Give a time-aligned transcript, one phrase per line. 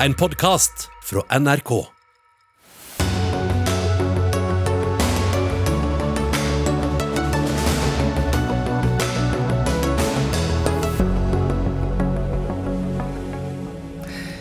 [0.00, 1.84] En podkast fra NRK.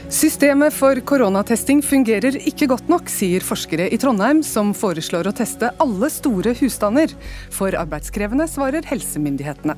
[0.09, 5.69] Systemet for koronatesting fungerer ikke godt nok, sier forskere i Trondheim, som foreslår å teste
[5.77, 7.13] alle store husstander.
[7.53, 9.77] For arbeidskrevende, svarer helsemyndighetene.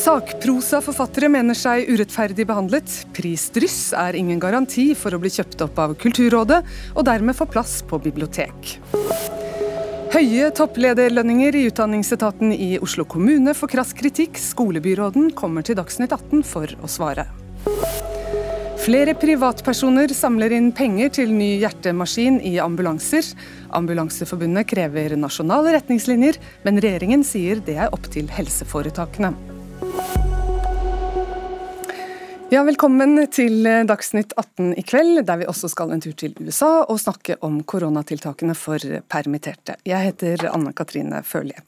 [0.00, 2.88] Sakprosaforfattere mener seg urettferdig behandlet.
[3.12, 6.60] Prisdryss er ingen garanti for å bli kjøpt opp av Kulturrådet,
[6.94, 8.78] og dermed få plass på bibliotek.
[10.14, 14.40] Høye topplederlønninger i Utdanningsetaten i Oslo kommune får krass kritikk.
[14.40, 17.28] Skolebyråden kommer til Dagsnytt 18 for å svare.
[18.80, 23.28] Flere privatpersoner samler inn penger til ny hjertemaskin i ambulanser.
[23.76, 29.59] Ambulanseforbundet krever nasjonale retningslinjer, men regjeringen sier det er opp til helseforetakene.
[32.50, 36.80] Ja, Velkommen til Dagsnytt 18 i kveld, der vi også skal en tur til USA
[36.82, 39.76] og snakke om koronatiltakene for permitterte.
[39.86, 41.62] Jeg heter Anne Katrine Førlie.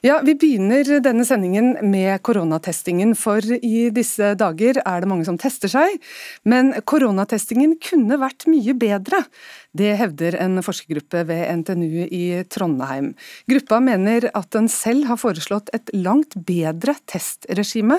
[0.00, 5.36] Ja, Vi begynner denne sendingen med koronatestingen, for i disse dager er det mange som
[5.36, 6.00] tester seg.
[6.48, 9.26] Men koronatestingen kunne vært mye bedre.
[9.74, 13.12] Det hevder en forskergruppe ved NTNU i Trondheim.
[13.50, 17.98] Gruppa mener at den selv har foreslått et langt bedre testregime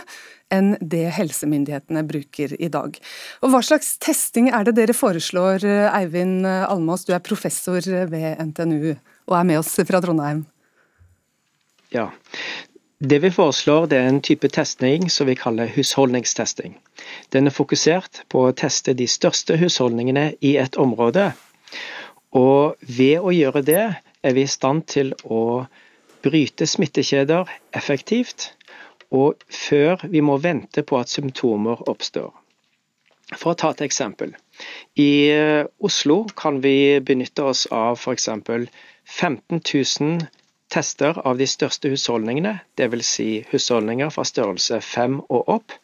[0.53, 2.95] enn det helsemyndighetene bruker i dag.
[3.43, 8.93] Og Hva slags testing er det dere foreslår, Eivind Almås, du er professor ved NTNU
[8.95, 10.45] og er med oss fra Trondheim?
[11.91, 12.07] Ja,
[13.03, 16.77] det vi foreslår det er en type testing som vi kaller husholdningstesting.
[17.35, 21.33] Den er fokusert på å teste de største husholdningene i et område.
[22.35, 23.83] Og ved å gjøre det
[24.25, 25.65] er vi i stand til å
[26.25, 28.49] bryte smittekjeder effektivt
[29.13, 32.31] og før vi må vente på at symptomer oppstår.
[33.33, 34.35] For å ta et eksempel.
[35.01, 38.29] I eh, Oslo kan vi benytte oss av f.eks.
[39.05, 40.27] 15 000
[40.73, 43.05] tester av de største husholdningene, dvs.
[43.05, 45.75] Si husholdninger fra størrelse 5 og opp,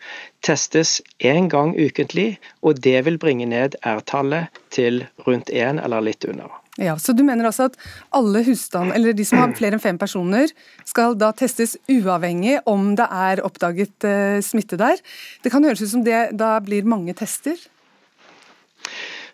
[0.45, 6.25] testes én gang ukentlig, og det vil bringe ned R-tallet til rundt 1 eller litt
[6.25, 6.61] under.
[6.79, 7.75] Ja, Så du mener altså at
[8.15, 10.51] alle husstand, eller de som har flere enn fem personer,
[10.87, 15.01] skal da testes uavhengig om det er oppdaget uh, smitte der?
[15.43, 17.59] Det kan høres ut som det da blir mange tester?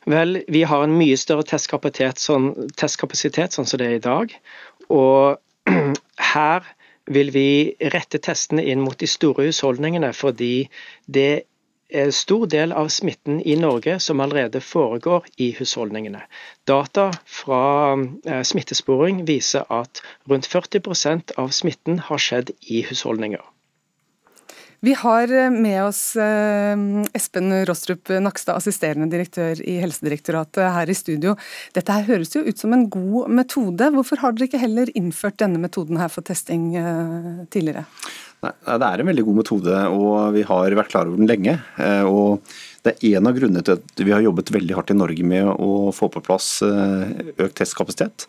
[0.08, 4.34] Vel, vi har en mye større testkapasitet sånn, testkapasitet sånn som det er i dag.
[4.88, 5.38] Og
[6.34, 6.66] her
[7.08, 7.50] vil vi
[7.94, 10.68] rette testene inn mot de store husholdningene, fordi
[11.06, 11.48] det
[11.88, 16.26] er stor del av smitten i Norge som allerede foregår i husholdningene.
[16.68, 23.44] Data fra eh, smittesporing viser at rundt 40% av smitten har skjedd i husholdninger.
[24.86, 26.78] Vi har eh, med oss eh,
[27.18, 31.34] Espen Rostrup Nakstad, assisterende direktør i Helsedirektoratet her i studio.
[31.76, 33.90] Dette her høres jo ut som en god metode.
[33.96, 36.72] Hvorfor har dere ikke heller innført denne metoden her for testing
[37.54, 37.88] tidligere?
[38.46, 41.58] Nei, Det er en veldig god metode, og vi har vært klar over den lenge.
[41.82, 42.44] Eh, og
[42.86, 45.50] Det er en av grunnene til at vi har jobbet veldig hardt i Norge med
[45.50, 48.28] å få på plass eh, økt testkapasitet.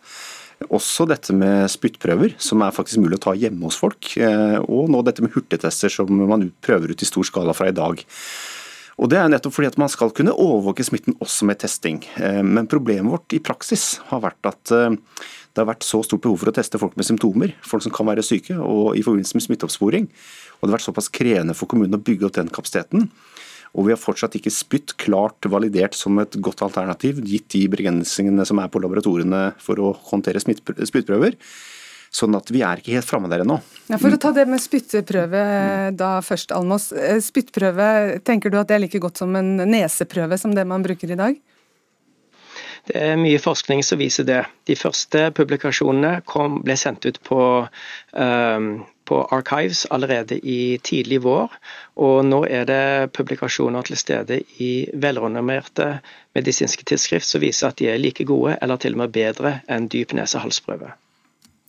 [0.67, 4.11] Også dette med spyttprøver, som er faktisk mulig å ta hjemme hos folk.
[4.19, 7.75] Eh, og nå dette med hurtigtester, som man prøver ut i stor skala fra i
[7.75, 8.03] dag.
[8.99, 12.01] Og Det er nettopp fordi at man skal kunne overvåke smitten også med testing.
[12.43, 14.73] Men problemet vårt i praksis har vært at
[15.59, 18.07] det har vært så stort behov for å teste folk med symptomer, folk som kan
[18.07, 20.05] være syke, og i forbindelse med smitteoppsporing.
[20.59, 23.09] Og det har vært såpass krevende for kommunen å bygge opp den kapasiteten.
[23.77, 28.45] Og vi har fortsatt ikke spytt klart validert som et godt alternativ, gitt de begrensningene
[28.47, 31.37] som er på laboratoriene for å håndtere spyttprøver.
[32.09, 33.59] Sånn at vi er ikke helt framme der ennå.
[33.85, 35.43] Ja, for å ta det med spytteprøve
[35.97, 36.89] da først, Almås.
[36.91, 40.85] Eh, spyttprøve, tenker du at det er like godt som en neseprøve som det man
[40.85, 41.37] bruker i dag?
[42.89, 44.39] Det er mye forskning som viser det.
[44.65, 47.41] De første publikasjonene kom, ble sendt ut på,
[48.17, 48.69] um,
[49.09, 51.53] på Archives allerede i tidlig vår.
[51.97, 55.91] Og nå er det publikasjoner til stede i velrenommerte
[56.37, 59.89] medisinske tidsskrift som viser at de er like gode, eller til og med bedre enn
[59.91, 60.93] dyp nese-halsprøve.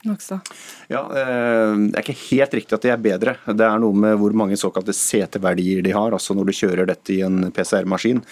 [0.03, 0.41] Nakstad?
[0.89, 3.37] Ja, eh, Det er ikke helt riktig at de er bedre.
[3.45, 7.13] Det er noe med hvor mange såkalte CT-verdier de har, altså når du kjører dette
[7.13, 8.23] i en PCR-maskin,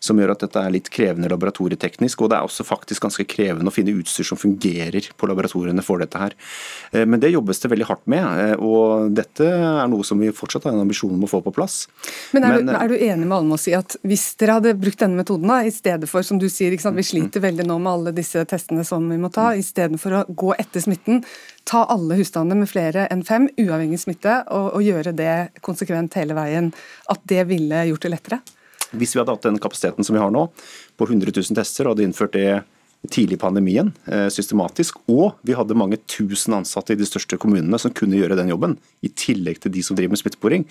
[0.00, 2.22] som gjør at dette er litt krevende laboratorieteknisk.
[2.22, 6.00] Og det er også faktisk ganske krevende å finne utstyr som fungerer på laboratoriene for
[6.00, 6.36] dette her.
[6.92, 10.32] Eh, men det jobbes det veldig hardt med, eh, og dette er noe som vi
[10.32, 11.86] fortsatt har en ambisjon om å få på plass.
[12.32, 15.04] Men er, Men, du, er du, enig med Almås i at hvis dere hadde brukt
[15.04, 18.16] denne metoden, da, i stedet for, som du sier, vi sliter veldig nå med alle
[18.16, 21.17] disse testene som vi må ta, istedenfor å gå etter smitten,
[21.68, 25.34] ta alle husstander med flere enn fem, uavhengig smitte, og, og, gjøre det
[25.64, 26.72] konsekvent hele veien,
[27.12, 28.40] at det ville gjort det lettere?
[28.96, 30.48] Hvis vi hadde hatt den kapasiteten som vi har nå,
[30.96, 32.62] på 100 000 tester, og hadde innført det
[33.12, 37.78] tidlig i pandemien eh, systematisk, og vi hadde mange tusen ansatte i de største kommunene
[37.78, 38.74] som kunne gjøre den jobben,
[39.04, 40.66] i tillegg til de som driver med smittesporing,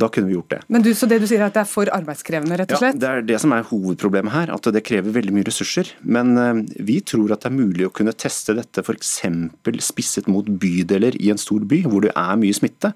[0.00, 0.60] da kunne vi gjort det.
[0.72, 2.96] Men du, Så det du sier er at det er for arbeidskrevende, rett og slett?
[2.96, 5.92] Ja, Det er det som er hovedproblemet her, at det krever veldig mye ressurser.
[6.02, 9.20] Men eh, vi tror at det er mulig å kunne teste dette f.eks.
[9.84, 12.92] spisset mot bydeler i en stor by, hvor det er mye smitte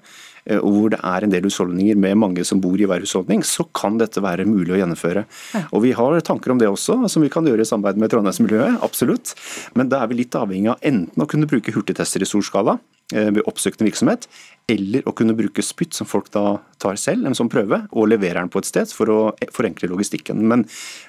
[0.47, 3.45] eh, og hvor det er en del husholdninger med mange som bor i hver husholdning,
[3.45, 5.27] så kan dette være mulig å gjennomføre.
[5.53, 5.65] Ja.
[5.71, 8.81] Og Vi har tanker om det også, som vi kan gjøre i samarbeid med Trondheimsmiljøet,
[8.83, 9.35] absolutt.
[9.77, 12.79] Men da er vi litt avhengig av enten å kunne bruke hurtigtester i stor skala,
[13.13, 14.25] ved oppsøkende virksomhet,
[14.67, 18.41] eller å kunne bruke spytt som folk da tar selv, en sånn prøve, og leverer
[18.41, 19.19] den på et sted for å
[19.55, 20.41] forenkle logistikken.
[20.51, 20.65] Men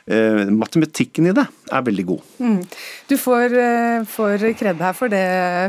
[0.06, 2.28] eh, matematikken i det er veldig god.
[2.38, 2.60] Mm.
[3.10, 5.24] Du får, eh, får kred her for det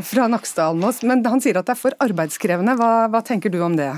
[0.06, 2.78] fra Nakstad Almås, men han sier at det er for arbeidskrevende.
[2.78, 3.90] Hva, hva tenker du om det?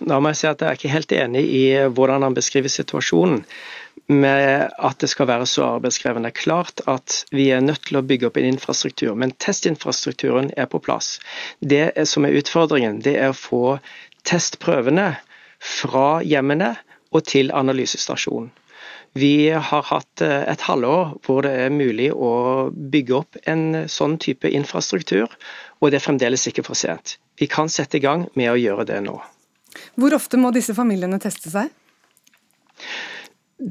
[0.00, 3.44] Da må jeg si at jeg er ikke helt enig i hvordan han beskriver situasjonen
[4.06, 6.30] med at det skal være så arbeidskrevende.
[6.30, 10.80] Klart at vi er nødt til å bygge opp en infrastruktur, men testinfrastrukturen er på
[10.82, 11.16] plass.
[11.60, 13.64] Det som er utfordringen, det er å få
[14.26, 15.14] testprøvene
[15.62, 16.76] fra hjemmene
[17.14, 18.52] og til analysestasjonen.
[19.16, 24.18] Vi har hatt eh, et halvår hvor det er mulig å bygge opp en sånn
[24.20, 25.32] type infrastruktur,
[25.80, 27.16] og det er fremdeles ikke for sent.
[27.40, 29.16] Vi kan sette i gang med å gjøre det nå.
[29.96, 31.72] Hvor ofte må disse familiene teste seg?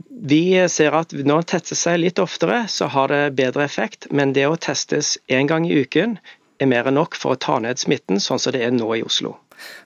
[0.10, 4.08] Vi ser at når det tester seg litt oftere, så har det bedre effekt.
[4.10, 6.18] Men det å testes én gang i uken
[6.58, 9.04] er mer enn nok for å ta ned smitten, sånn som det er nå i
[9.06, 9.36] Oslo.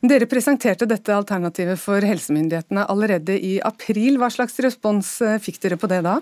[0.01, 4.17] Dere presenterte dette alternativet for helsemyndighetene allerede i april.
[4.21, 6.19] Hva slags respons eh, fikk dere på det da?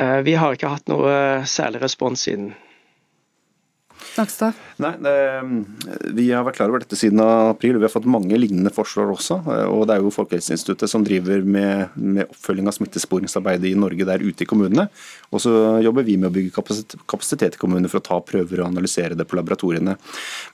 [0.00, 1.12] Eh, vi har ikke hatt noe
[1.48, 2.52] særlig respons siden.
[4.18, 4.58] Nakstad?
[4.80, 5.14] Nei, det,
[6.16, 7.78] Vi har vært klar over dette siden april.
[7.78, 9.40] Vi har fått mange lignende forslag også.
[9.68, 14.24] og Det er jo Folkehelseinstituttet som driver med, med oppfølging av smittesporingsarbeidet i Norge der
[14.24, 14.88] ute i kommunene.
[15.30, 15.52] Og så
[15.84, 19.28] jobber vi med å bygge kapasitet, i kommunene for å ta prøver og analysere det
[19.30, 19.96] på laboratoriene.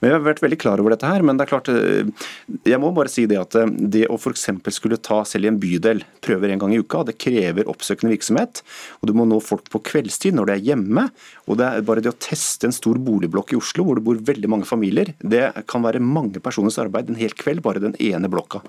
[0.01, 1.25] Men Vi har vært veldig klar over dette her.
[1.25, 2.29] Men det er klart, eh,
[2.67, 4.49] jeg må bare si det at eh, det å f.eks.
[4.75, 8.61] skulle ta selv i en bydel prøver en gang i uka, det krever oppsøkende virksomhet.
[9.01, 11.09] og Du må nå folk på kveldstid når de er hjemme.
[11.47, 14.19] og det er Bare det å teste en stor boligblokk i Oslo hvor det bor
[14.29, 15.13] veldig mange familier.
[15.21, 18.63] Det kan være mange personers arbeid en hel kveld, bare den ene blokka.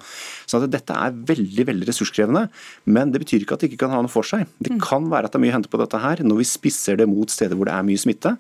[0.49, 2.47] Så Dette er veldig veldig ressurskrevende,
[2.87, 4.47] men det betyr ikke at det ikke kan ha noe for seg.
[4.61, 4.83] Det mm.
[4.85, 7.09] kan være at det er mye å hente på dette her når vi spisser det
[7.11, 8.35] mot steder hvor det er mye smitte.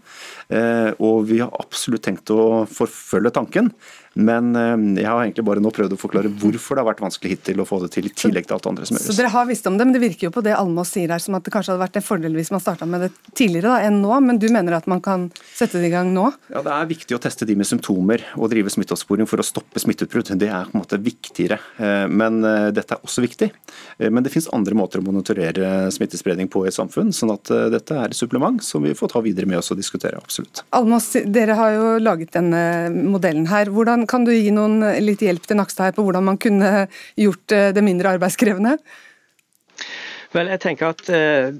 [0.52, 3.72] Eh, og vi har absolutt tenkt å forfølge tanken.
[4.14, 7.34] Men eh, jeg har egentlig bare nå prøvd å forklare hvorfor det har vært vanskelig
[7.36, 9.08] hittil å få det til, i tillegg til alt andre som gjøres.
[9.10, 11.22] Så dere har visst om det, men det virker jo på det Almås sier her
[11.22, 13.88] som at det kanskje hadde vært en fordel hvis man starta med det tidligere da,
[13.88, 16.28] enn nå, men du mener at man kan sette det i gang nå?
[16.52, 19.82] Ja, Det er viktig å teste de med symptomer og drive smitteoppsporing for å stoppe
[19.82, 20.32] smitteutbrudd.
[20.38, 21.60] Det er på en måte viktigere.
[21.78, 23.50] Eh, men eh, dette er også viktig.
[23.98, 27.96] Men det finnes andre måter å monitorere smittespredning på i et samfunn, sånn at dette
[27.96, 30.20] er et supplement som vi får ta videre med oss og diskutere.
[30.20, 30.62] absolutt.
[30.76, 32.62] Almås, dere har jo laget denne
[32.94, 33.70] modellen her.
[33.74, 36.86] Hvordan kan du gi noen litt hjelp til Nakstad her på hvordan man kunne
[37.18, 38.76] gjort eh, det mindre arbeidskrevende?
[40.34, 41.50] Vel, jeg tenker at eh,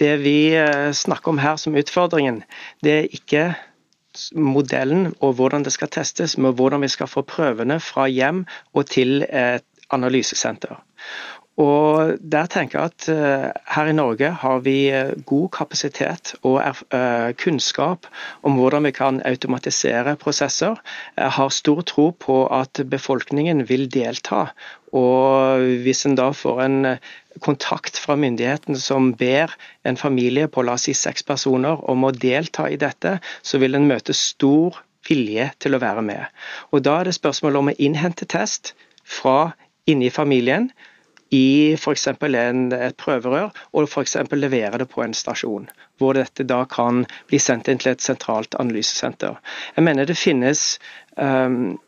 [0.00, 2.42] det vi eh, snakker om her som utfordringen,
[2.84, 3.46] det er ikke
[4.32, 8.88] modellen og hvordan det skal testes, men hvordan vi skal få prøvene fra hjem og
[8.92, 10.80] til et analysesenter.
[11.56, 16.58] Og der tenker jeg at uh, Her i Norge har vi uh, god kapasitet og
[16.60, 18.08] uh, kunnskap
[18.44, 20.76] om hvordan vi kan automatisere prosesser.
[21.16, 24.50] Jeg har stor tro på at befolkningen vil delta.
[24.92, 26.96] Og Hvis en da får en
[27.40, 29.52] kontakt fra myndighetene som ber
[29.84, 33.76] en familie på la oss si seks personer om å delta i dette, så vil
[33.76, 34.76] en møte stor
[35.08, 36.26] vilje til å være med.
[36.72, 39.54] Og Da er det spørsmål om å innhente test fra
[39.86, 40.70] inni familien
[41.34, 42.06] i f.eks.
[42.08, 44.16] et prøverør, og f.eks.
[44.32, 45.68] levere det på en stasjon.
[45.98, 49.40] Hvor dette da kan bli sendt inn til et sentralt analysesenter.
[49.76, 50.78] Jeg mener det finnes
[51.16, 51.78] um,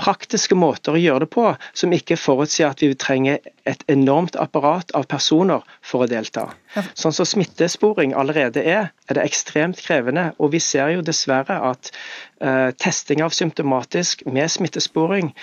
[0.00, 1.46] praktiske måter å gjøre det på
[1.76, 6.48] som ikke forutsier at vi trenger et enormt apparat av personer for å delta.
[6.94, 10.30] Sånn som smittesporing allerede er, er det ekstremt krevende.
[10.38, 11.92] Og vi ser jo dessverre at
[12.40, 15.34] uh, testing av symptomatisk med smittesporing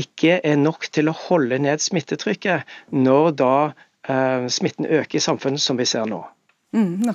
[0.00, 5.62] ikke er nok til å holde ned smittetrykket når da uh, smitten øker i samfunnet,
[5.62, 6.22] som vi ser nå.
[6.74, 7.06] Mm,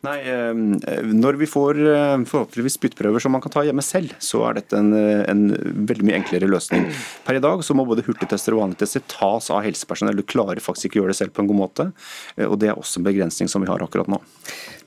[0.00, 4.40] Nei, eh, Når vi får eh, forhåpentligvis spyttprøver som man kan ta hjemme selv, så
[4.48, 5.42] er dette en, en,
[5.84, 6.86] veldig mye enklere løsning.
[7.26, 10.16] Per i dag så må både hurtigtester og vanlige tester tas av helsepersonell.
[10.16, 11.88] Du klarer faktisk ikke å gjøre det selv på en god måte.
[12.48, 14.20] og Det er også en begrensning som vi har akkurat nå.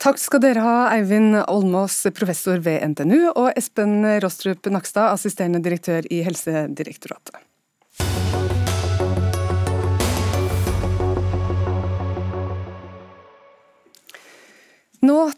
[0.01, 6.09] Takk skal dere ha, Eivind Olmås, professor ved NTNU, og Espen Rostrup Nakstad, assisterende direktør
[6.09, 7.37] i Helsedirektoratet.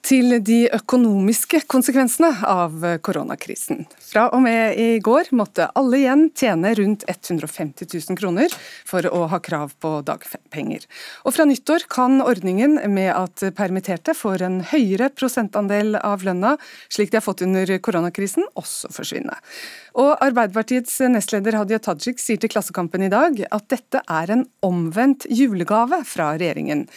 [0.09, 3.85] Til de økonomiske konsekvensene av koronakrisen.
[3.99, 8.49] Fra og med i går måtte alle igjen tjene rundt 150 000 kroner
[8.87, 10.87] for å ha krav på dagpenger.
[11.25, 16.57] Og fra nyttår kan ordningen med at permitterte får en høyere prosentandel av lønna,
[16.89, 19.35] slik de har fått under koronakrisen, også forsvinne.
[19.99, 25.27] Og Arbeiderpartiets nestleder Hadia Tajik sier til Klassekampen i dag at dette er en omvendt
[25.29, 26.87] julegave fra regjeringen.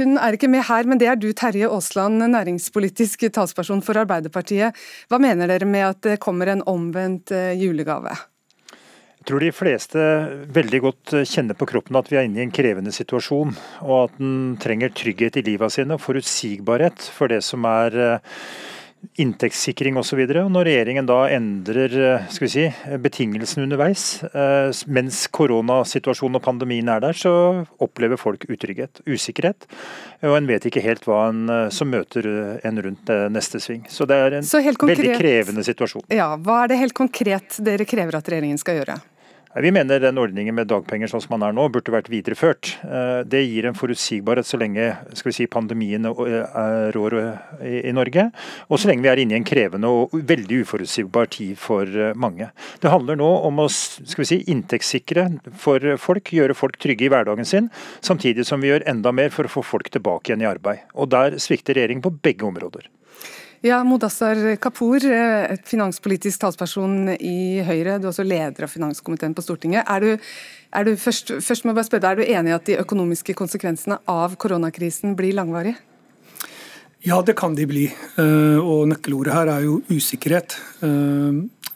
[0.00, 4.78] Hun er ikke med her, men det er du, Terje Aasland, næringspolitisk talsperson for Arbeiderpartiet.
[5.12, 8.14] Hva mener dere med at det kommer en omvendt eh, julegave?
[9.22, 10.04] Jeg tror de fleste
[10.56, 13.52] veldig godt kjenner på kroppen at vi er inne i en krevende situasjon,
[13.84, 18.40] og at en trenger trygghet i livet sine og forutsigbarhet for det som er eh,
[19.20, 20.20] inntektssikring osv.
[20.30, 22.64] Når regjeringen da endrer eh, skal vi si,
[23.02, 27.32] betingelsene underveis, eh, mens koronasituasjonen og pandemien er der, så
[27.82, 29.66] opplever folk utrygghet, usikkerhet.
[30.24, 32.28] Og en vet ikke helt hva en eh, som møter
[32.62, 33.84] en rundt neste sving.
[33.90, 36.06] Så det er en veldig krevende situasjon.
[36.12, 39.00] Ja, Hva er det helt konkret dere krever at regjeringen skal gjøre?
[39.60, 42.70] Vi mener den ordningen med dagpenger sånn som man er nå, burde vært videreført.
[42.86, 47.16] Eh, det gir en forutsigbarhet så lenge si, pandemien eh, rår
[47.60, 48.30] i Norge,
[48.72, 52.14] og så lenge vi er inne i en krevende og veldig uforutsigbar tid for eh,
[52.16, 52.48] mange.
[52.80, 55.28] Det handler nå om å si, inntektssikre
[55.60, 57.68] for folk, gjøre folk trygge i hverdagen sin,
[58.00, 60.88] samtidig som vi gjør enda mer for å få folk tilbake igjen i arbeid.
[60.96, 62.88] Og Der svikter regjeringen på begge områder.
[63.62, 68.00] Ja, Modassar Kapur, eh, finanspolitisk talsperson i Høyre.
[68.00, 69.86] Du er også leder av finanskomiteen på Stortinget.
[69.86, 70.18] Er du,
[70.74, 73.36] er du først, først må jeg bare spørre er du enig i at de økonomiske
[73.38, 75.76] konsekvensene av koronakrisen blir langvarige?
[77.06, 77.86] Ja, det kan de bli.
[77.86, 80.58] Eh, og nøkkelordet her er jo usikkerhet.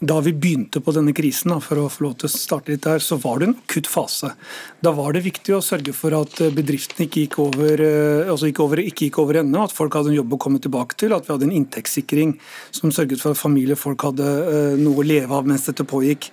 [0.00, 2.82] Eh, da vi begynte på denne krisen, for å få lov til å starte litt
[2.82, 4.34] der, så var det en akutt fase.
[4.82, 8.64] Da var det viktig å sørge for at bedriftene ikke gikk over, eh, altså ikke
[8.64, 11.26] over, ikke gikk over ende, at folk hadde en jobb å komme tilbake til, at
[11.26, 12.38] vi hadde en inntektssikring
[12.70, 16.30] som sørget for at familier folk hadde eh, noe å leve av mens dette pågikk.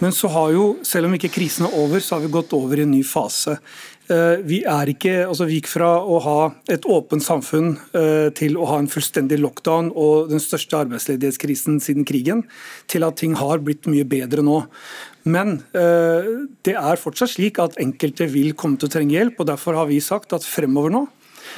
[0.00, 2.78] Men så har jo, selv om ikke krisen er over, så har vi gått over
[2.78, 3.58] i en ny fase.
[4.08, 6.38] Eh, vi, ikke, altså vi, gikk fra å ha
[6.72, 12.08] et åpent samfunn eh, til å ha en fullstendig lockdown og den største arbeidsledighetskrisen siden
[12.08, 12.46] krigen,
[12.88, 14.62] til at ting har blitt mye bedre nå.
[15.28, 16.30] Men eh,
[16.64, 19.42] det er fortsatt slik at enkelte vil komme til å trenge hjelp.
[19.42, 21.04] og Derfor har vi sagt at fremover nå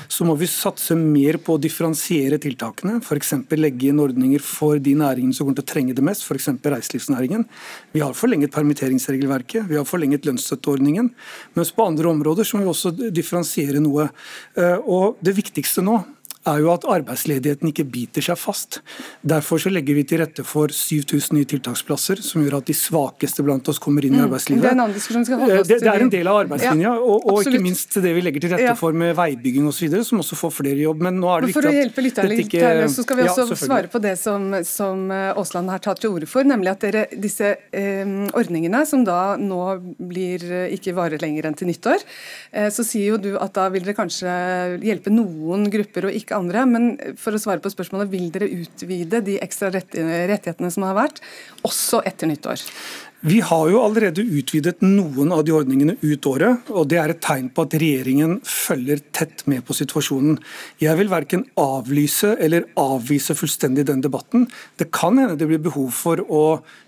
[0.09, 2.99] så må vi satse mer på å differensiere tiltakene.
[3.03, 3.35] F.eks.
[3.57, 6.51] legge inn ordninger for de næringene som kommer til å trenge det mest, f.eks.
[6.63, 7.47] reiselivsnæringen.
[7.97, 11.11] Vi har forlenget permitteringsregelverket, vi har forlenget lønnsstøtteordningen.
[11.59, 14.11] Mens på andre områder så må vi også differensiere noe.
[14.57, 16.01] Eh, og Det viktigste nå
[16.49, 18.79] er jo at arbeidsledigheten ikke biter seg fast.
[19.21, 23.45] Derfor så legger vi til rette for 7000 nye tiltaksplasser, som gjør at de svakeste
[23.45, 24.25] blant oss kommer inn i mm.
[24.25, 24.65] arbeidslivet.
[24.65, 26.89] Det er en, annen diskusjon skal holde oss det, det er en del av arbeidslinja,
[26.89, 30.25] ja, og, og ikke minst det vi legger til rette for med veibygging osv., som
[30.25, 31.05] også får flere jobb.
[31.05, 32.73] Men nå er det viktig at For å hjelpe lytterne litt, ikke...
[32.95, 36.17] så skal vi også ja, svare på det som, som eh, Aasland har tatt til
[36.17, 39.61] orde for, nemlig at dere, disse eh, ordningene, som da nå
[40.01, 42.05] blir eh, ikke varer lenger enn til nyttår,
[42.57, 44.33] eh, så sier jo du at da vil dere kanskje
[44.85, 46.65] hjelpe noen grupper og ikke ikke andre.
[46.71, 51.23] Men for å svare på spørsmålet, vil dere utvide de ekstra rettighetene som har vært,
[51.67, 52.63] også etter nyttår?
[53.21, 57.19] Vi har jo allerede utvidet noen av de ordningene ut året, og det er et
[57.21, 60.39] tegn på at regjeringen følger tett med på situasjonen.
[60.81, 64.47] Jeg vil verken avlyse eller avvise fullstendig den debatten.
[64.81, 66.45] Det kan hende det blir behov for å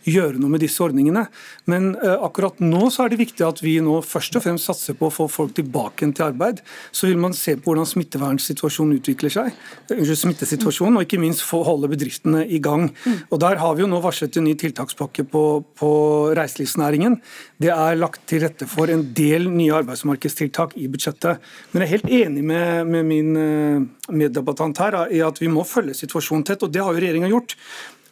[0.09, 1.27] gjøre noe med disse ordningene,
[1.69, 4.97] men uh, akkurat nå så er det viktig at vi nå først og fremst satser
[4.97, 6.65] på å få folk tilbake til arbeid.
[6.97, 9.53] Så vil man se på hvordan smittevernsituasjonen utvikler seg,
[9.93, 12.89] unnskyld, smittesituasjonen, og ikke minst få holde bedriftene i gang.
[13.29, 15.45] Og Der har vi jo nå varslet en ny tiltakspakke på,
[15.77, 15.93] på
[16.39, 17.19] reiselivsnæringen.
[17.63, 21.43] Det er lagt til rette for en del nye arbeidsmarkedstiltak i budsjettet.
[21.73, 25.67] Men jeg er helt enig med, med min eh, meddebattant her i at vi må
[25.69, 27.57] følge situasjonen tett, og det har jo regjeringa gjort.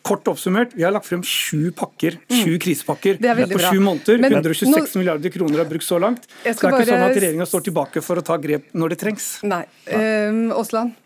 [0.00, 2.61] Kort oppsummert, vi har lagt frem sju pakker, sju mm.
[2.64, 4.17] krisepakker på sju måneder.
[4.23, 6.25] Men, 126 nå, milliarder kroner er brukt så langt.
[6.40, 6.87] Det er ikke bare...
[6.88, 9.29] sånn at regjeringa står tilbake for å ta grep når det trengs.
[9.45, 9.67] Nei.
[9.93, 10.97] Um, Aasland?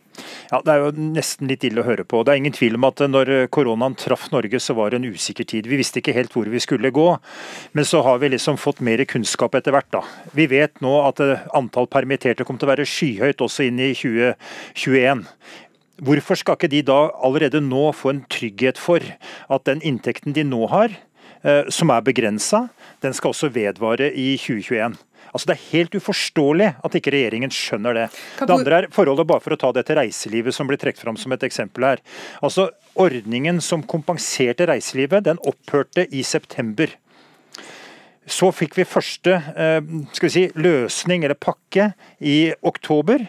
[0.50, 2.22] Ja, Det er jo nesten litt ille å høre på.
[2.24, 5.44] Det er ingen tvil om at når koronaen traff Norge, så var det en usikker
[5.44, 5.66] tid.
[5.66, 7.08] Vi visste ikke helt hvor vi skulle gå.
[7.72, 9.90] Men så har vi liksom fått mer kunnskap etter hvert.
[9.90, 10.02] da.
[10.34, 11.20] Vi vet nå at
[11.54, 15.26] antall permitterte kommer til å være skyhøyt også inn i 2021.
[16.04, 20.42] Hvorfor skal ikke de da allerede nå få en trygghet for at den inntekten de
[20.42, 21.13] nå har, eh,
[21.68, 22.62] som er begrensa,
[23.04, 24.96] den skal også vedvare i 2021?
[25.34, 28.04] Altså Det er helt uforståelig at ikke regjeringen skjønner det.
[28.38, 31.18] Det andre er forholdet bare for å ta det til reiselivet, som blir trukket fram
[31.18, 32.02] som et eksempel her.
[32.38, 36.92] Altså Ordningen som kompenserte reiselivet, den opphørte i september.
[38.30, 39.80] Så fikk vi første eh,
[40.14, 41.90] skal vi si, løsning eller pakke
[42.22, 43.26] i oktober.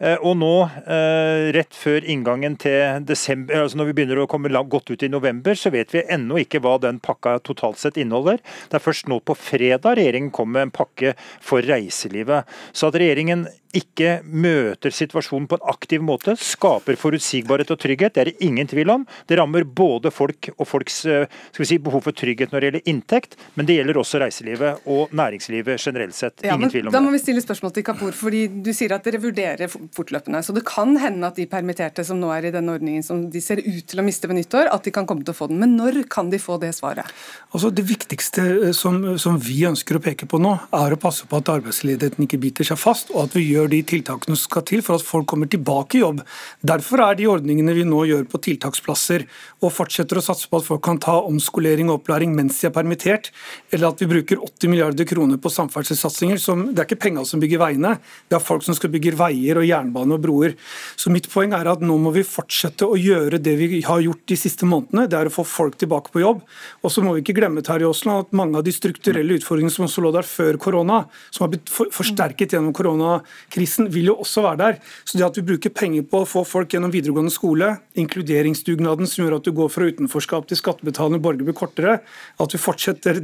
[0.00, 0.54] Eh, og nå,
[0.88, 5.12] eh, rett før inngangen til desember, altså når vi begynner å komme godt ut i
[5.12, 8.40] november, så vet vi ennå ikke hva den pakka totalt sett inneholder.
[8.70, 12.48] Det er først nå på fredag regjeringen kommer med en pakke for reiselivet.
[12.72, 13.46] Så at regjeringen
[13.76, 18.14] ikke møter situasjonen på en aktiv måte, skaper forutsigbarhet og trygghet.
[18.16, 19.06] Det er det ingen tvil om.
[19.28, 23.36] Det rammer både folk og folks eh, si, behov for trygghet når det gjelder inntekt,
[23.54, 26.42] men det gjelder også reiselivet og næringslivet generelt sett.
[26.42, 26.98] Ja, ingen tvil om da det.
[26.98, 30.42] Da må vi stille spørsmål til Kapur, fordi du sier at dere vurderer fortløpende.
[30.46, 33.44] Så det kan hende at de permitterte som nå er i denne ordningen, som de
[33.44, 35.60] ser ut til å miste ved nyttår, at de kan komme til å få den.
[35.62, 37.06] Men når kan de få det svaret?
[37.54, 41.28] Altså Det viktigste eh, som, som vi ønsker å peke på nå, er å passe
[41.28, 44.48] på at arbeidsledigheten ikke biter seg fast, og at vi gjør gjør de tiltakene som
[44.48, 46.22] skal til for at folk kommer tilbake i jobb.
[46.66, 49.26] Derfor er de ordningene vi nå gjør på tiltaksplasser,
[49.60, 52.74] og fortsetter å satse på at folk kan ta omskolering og opplæring mens de er
[52.74, 53.30] permittert,
[53.72, 56.40] eller at vi bruker 80 milliarder kroner på samferdselssatsinger.
[56.40, 57.96] Som, det er ikke penger som bygger veiene,
[58.30, 60.56] det er folk som skal bygge veier og jernbane og broer.
[60.96, 64.24] Så mitt poeng er at nå må vi fortsette å gjøre det vi har gjort
[64.30, 66.42] de siste månedene, det er å få folk tilbake på jobb.
[66.84, 69.86] Og så må vi ikke glemme Terje Aasland, at mange av de strukturelle utfordringene som
[69.86, 74.44] også lå der før korona, som har blitt forsterket gjennom korona, krisen vil jo også
[74.44, 74.78] være der.
[75.04, 79.24] Så det at vi bruker penger på å få folk gjennom videregående skole, inkluderingsdugnaden som
[79.24, 81.98] gjør at du går fra utenforskap til skattebetalende borger blir kortere,
[82.40, 83.20] at vi fortsetter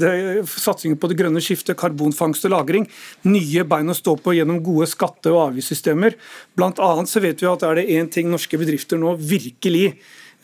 [0.51, 2.89] satsingen på det grønne skiftet, karbonfangst og -lagring,
[3.25, 6.15] nye bein å stå på gjennom gode skatte- og avgiftssystemer.
[6.57, 9.97] Blant annet så vet vi at er det én ting norske bedrifter nå virkelig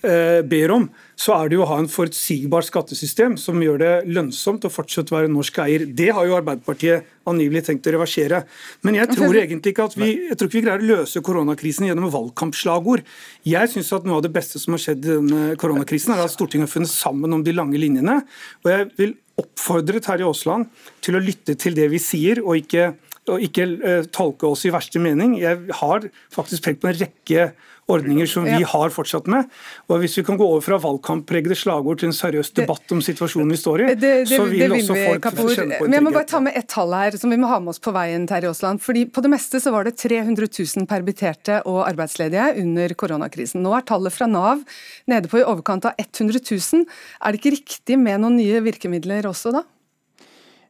[0.02, 4.64] ber om, så er det jo å ha en forutsigbart skattesystem som gjør det lønnsomt
[4.66, 5.84] å fortsette å være norsk eier.
[5.86, 8.42] Det har jo Arbeiderpartiet angivelig tenkt å reversere.
[8.82, 11.86] Men jeg tror egentlig ikke at vi, jeg tror ikke vi greier å løse koronakrisen
[11.86, 13.06] gjennom valgkampslagord.
[13.46, 16.34] Jeg syns at noe av det beste som har skjedd i denne koronakrisen, er at
[16.34, 18.18] Stortinget har funnet sammen om de lange linjene.
[18.64, 20.68] Og jeg vil oppfordre Terje Aasland
[21.04, 22.92] til å lytte til det vi sier, og ikke,
[23.30, 25.38] og ikke uh, tolke oss i verste mening.
[25.40, 27.52] Jeg har faktisk pekt på en rekke
[27.92, 29.48] ordninger som vi har fortsatt med.
[29.88, 33.52] Og Hvis vi kan gå over fra valgkamppregede slagord til en seriøs debatt om situasjonen
[33.52, 35.52] vi står i, det, det, så vil, vil også folk Kapur.
[35.52, 37.50] kjenne på en Men Jeg må bare ta med ett tall her som vi må
[37.50, 38.82] ha med oss på veien, Terje Aasland.
[38.84, 43.62] Fordi På det meste så var det 300 000 permitterte og arbeidsledige under koronakrisen.
[43.64, 44.64] Nå er tallet fra Nav
[45.10, 46.86] nede på i overkant av 100 000.
[47.22, 49.66] Er det ikke riktig med noen nye virkemidler også da?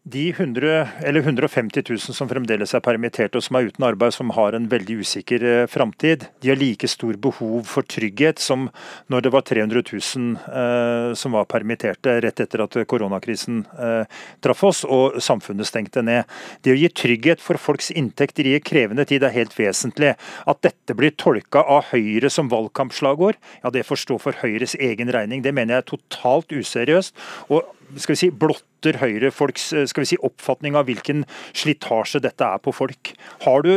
[0.04, 4.32] De 100, eller 150 000 som fremdeles er permitterte og som er uten arbeid, som
[4.34, 8.64] har en veldig usikker eh, framtid, de har like stor behov for trygghet som
[9.06, 14.64] når det var 300 000 eh, som var permitterte rett etter at koronakrisen eh, traff
[14.66, 16.26] oss og samfunnet stengte ned.
[16.66, 20.16] Det å gi trygghet for folks inntekter i en krevende tid er helt vesentlig.
[20.50, 25.14] At dette blir tolka av Høyre som valgkampslagord, ja det får stå for Høyres egen
[25.14, 25.46] regning.
[25.46, 27.14] Det mener jeg er totalt useriøst.
[27.54, 32.22] og skal vi si, blotter Høyre folks eh, skal vi si, oppfatning av hvilken slitasje
[32.24, 33.14] dette er på folk.
[33.46, 33.74] Har du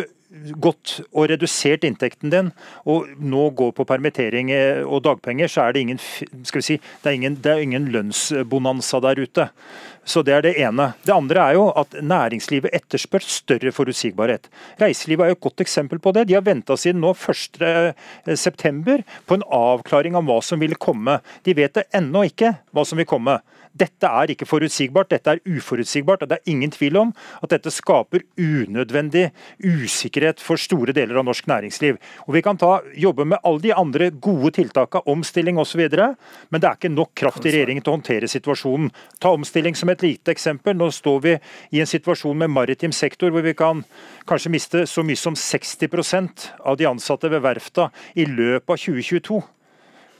[0.59, 2.51] gått og redusert inntekten din,
[2.89, 6.79] og nå går på permittering eh, og dagpenger, så er det ingen, skal vi si,
[7.03, 9.49] det er ingen, det er ingen lønnsbonanza der ute.
[10.05, 10.93] Så Det er det ene.
[11.01, 14.49] Det andre er jo at næringslivet etterspør større forutsigbarhet.
[14.79, 16.27] Reiselivet er jo et godt eksempel på det.
[16.27, 21.19] De har venta siden nå 1.9 på en avklaring av hva som vil komme.
[21.43, 23.39] De vet det ennå ikke hva som vil komme.
[23.75, 26.21] Dette er ikke forutsigbart, dette er uforutsigbart.
[26.23, 27.13] og Det er ingen tvil om
[27.43, 31.97] at dette skaper unødvendig usikkerhet for store deler av norsk næringsliv.
[32.27, 35.89] Og Vi kan ta, jobbe med alle de andre gode tiltakene, omstilling osv.,
[36.49, 38.91] men det er ikke nok kraft i regjeringen til å håndtere situasjonen.
[39.19, 40.75] Ta omstilling som et lite eksempel.
[40.75, 41.33] Nå står vi
[41.71, 43.83] i en situasjon med maritim sektor hvor vi kan
[44.27, 49.41] kanskje miste så mye som 60% av de ansatte ved verfta i løpet av 2022.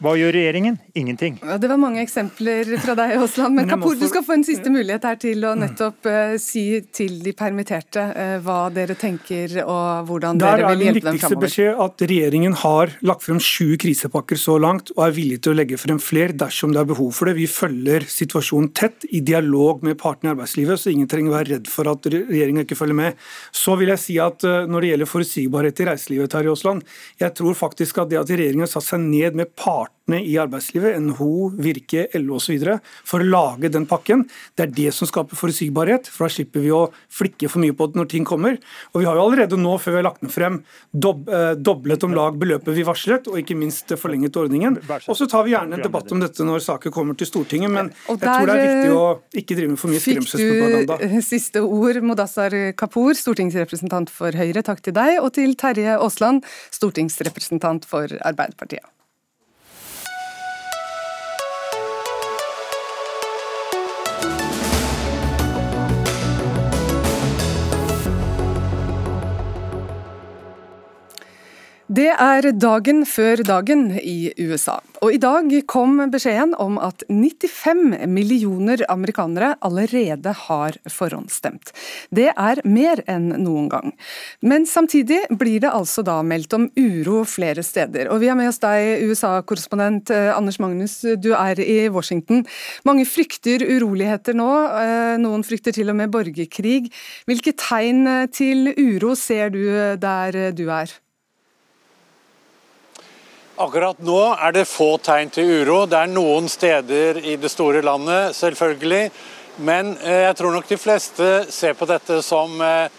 [0.04, 0.76] Hva gjør regjeringen?
[1.00, 1.38] Ingenting.
[1.40, 3.56] Ja, det var mange eksempler fra deg, Aasland.
[3.56, 7.22] Men Kapur, du skal få en siste mulighet her til å nettopp uh, si til
[7.24, 11.16] de permitterte uh, hva dere tenker og hvordan Der dere vil hjelpe dem framover.
[11.16, 15.06] Der er den viktigste beskjed at regjeringen har lagt frem sju krisepakker så langt, og
[15.06, 17.38] er villig til å legge frem flere dersom det er behov for det.
[17.40, 21.54] Vi følger situasjonen tett i dialog med partene i arbeidslivet, så ingen trenger å være
[21.54, 23.24] redd for at regjeringen ikke følger med.
[23.56, 26.84] Så vil jeg si at uh, når det gjelder forutsigbarhet i reiselivet, Terje Aasland,
[27.24, 30.38] jeg tror faktisk at det at regjeringen har satt seg ned med partene partene i
[30.38, 34.26] arbeidslivet, NHO, Virke, LO osv., for å lage den pakken.
[34.56, 37.88] Det er det som skaper forutsigbarhet, for da slipper vi å flikke for mye på
[37.90, 38.58] det når ting kommer.
[38.94, 42.04] Og Vi har jo allerede nå, før vi har lagt den frem, dob eh, doblet
[42.04, 44.80] om lag beløpet vi varslet, og ikke minst forlenget ordningen.
[45.08, 47.92] Og så tar vi gjerne en debatt om dette når saker kommer til Stortinget, men
[47.92, 49.06] jeg tror det er viktig å
[49.42, 51.00] ikke drive med for mye skremselspropaganda.
[51.02, 55.98] Fikk du siste ord, Modassar Kapur, stortingsrepresentant for Høyre, takk til deg, og til Terje
[55.98, 56.46] Aasland,
[56.76, 58.95] stortingsrepresentant for Arbeiderpartiet.
[71.96, 78.10] Det er dagen før dagen i USA, og i dag kom beskjeden om at 95
[78.12, 81.72] millioner amerikanere allerede har forhåndsstemt.
[82.10, 83.94] Det er mer enn noen gang.
[84.42, 88.10] Men samtidig blir det altså da meldt om uro flere steder.
[88.12, 92.44] Og vi har med oss deg, USA-korrespondent eh, Anders Magnus, du er i Washington.
[92.84, 96.90] Mange frykter uroligheter nå, eh, noen frykter til og med borgerkrig.
[97.30, 98.04] Hvilke tegn
[98.36, 99.64] til uro ser du
[100.02, 101.00] der du er?
[103.56, 105.86] Akkurat nå er det få tegn til uro.
[105.88, 109.06] Det er noen steder i det store landet, selvfølgelig.
[109.64, 112.92] Men eh, jeg tror nok de fleste ser på dette som eh,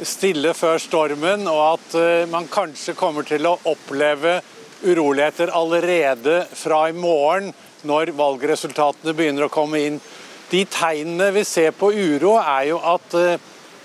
[0.00, 4.38] stille før stormen, og at eh, man kanskje kommer til å oppleve
[4.80, 7.52] uroligheter allerede fra i morgen,
[7.84, 10.02] når valgresultatene begynner å komme inn.
[10.48, 13.12] De tegnene vi ser på uro, er jo at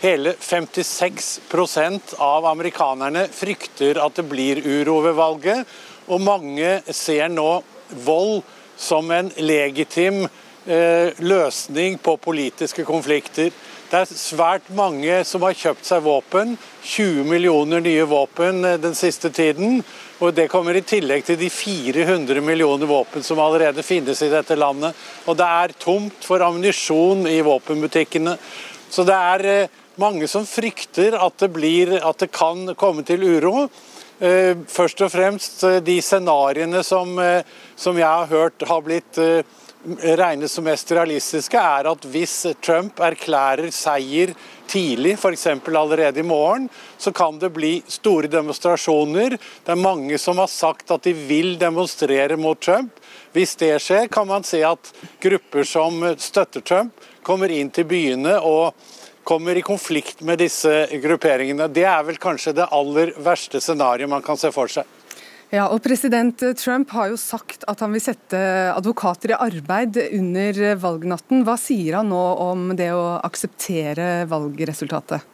[0.04, 5.68] hele 56% av amerikanerne frykter at det blir uro ved valget.
[6.08, 7.62] Og mange ser nå
[8.04, 8.42] vold
[8.80, 10.24] som en legitim
[10.66, 13.52] eh, løsning på politiske konflikter.
[13.94, 16.56] Det er svært mange som har kjøpt seg våpen.
[16.82, 19.84] 20 millioner nye våpen eh, den siste tiden.
[20.24, 24.58] Og Det kommer i tillegg til de 400 millioner våpen som allerede finnes i dette
[24.58, 24.98] landet.
[25.28, 28.38] Og det er tomt for ammunisjon i våpenbutikkene.
[28.90, 33.22] Så det er eh, mange som frykter at det, blir, at det kan komme til
[33.24, 33.68] uro.
[34.22, 37.42] Eh, først og fremst eh, de scenarioene som, eh,
[37.76, 39.18] som, jeg har hørt har blitt
[39.84, 44.32] regnet som mest realistiske, er at hvis Trump erklærer seier
[44.70, 45.48] tidlig, f.eks.
[45.50, 49.36] allerede i morgen, så kan det bli store demonstrasjoner.
[49.36, 52.96] Det er mange som har sagt at de vil demonstrere mot Trump.
[53.36, 58.38] Hvis det skjer, kan man se at grupper som støtter Trump, kommer inn til byene
[58.40, 58.72] og
[59.24, 61.70] kommer i konflikt med disse grupperingene.
[61.72, 64.88] Det er vel kanskje det aller verste scenarioet man kan se for seg.
[65.54, 68.40] Ja, og President Trump har jo sagt at han vil sette
[68.74, 71.44] advokater i arbeid under valgnatten.
[71.46, 75.33] Hva sier han nå om det å akseptere valgresultatet?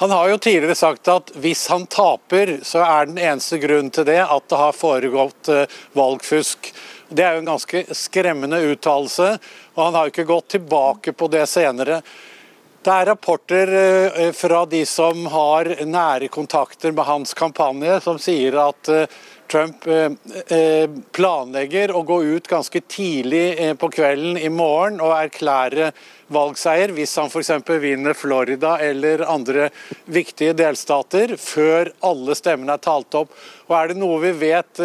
[0.00, 4.06] Han har jo tidligere sagt at hvis han taper, så er den eneste grunnen til
[4.08, 6.70] det at det har foregått eh, valgfusk.
[7.12, 9.34] Det er jo en ganske skremmende uttalelse,
[9.74, 11.98] og han har jo ikke gått tilbake på det senere.
[12.80, 18.56] Det er rapporter eh, fra de som har nære kontakter med hans kampanje, som sier
[18.56, 20.86] at eh, Trump eh,
[21.16, 25.90] planlegger å gå ut ganske tidlig på kvelden i morgen og erklære
[26.30, 27.50] valgseier hvis han f.eks.
[27.82, 29.68] vinner Florida eller andre
[30.06, 33.34] viktige delstater, før alle stemmene er talt opp.
[33.66, 34.84] Og Er det noe vi vet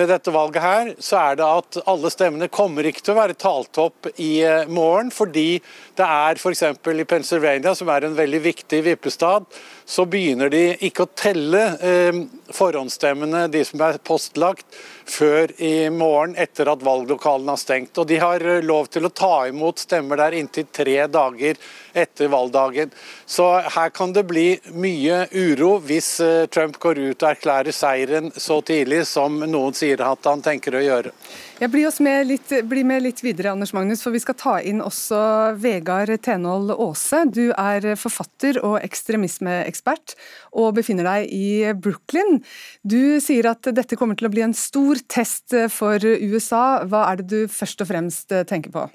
[0.00, 3.38] ved dette valget her, så er det at alle stemmene kommer ikke til å være
[3.40, 5.60] talt opp i eh, morgen, fordi
[5.98, 6.64] det er f.eks.
[6.64, 9.48] i Pennsylvania, som er en veldig viktig vippestad,
[9.90, 12.18] så begynner de ikke å telle eh,
[12.54, 14.62] forhåndsstemmene, de som er postlagt,
[15.10, 17.98] før i morgen etter at valglokalene har stengt.
[17.98, 21.58] Og de har eh, lov til å ta imot stemmer der inntil tre dager
[21.90, 22.94] etter valgdagen.
[23.26, 24.46] Så her kan det bli
[24.78, 30.06] mye uro hvis eh, Trump går ut og erklærer seieren så tidlig som noen sier
[30.06, 31.16] at han tenker å gjøre.
[31.60, 34.78] Jeg blir, med litt, blir med litt videre, Anders Magnus, for vi skal ta inn
[34.80, 35.18] også
[35.60, 37.26] Vegard Tenhold Aase.
[37.28, 40.14] Du er forfatter og ekstremismeekspert,
[40.56, 42.40] og befinner deg i Brooklyn.
[42.80, 46.86] Du sier at dette kommer til å bli en stor test for USA.
[46.88, 48.88] Hva er det du først og fremst tenker på?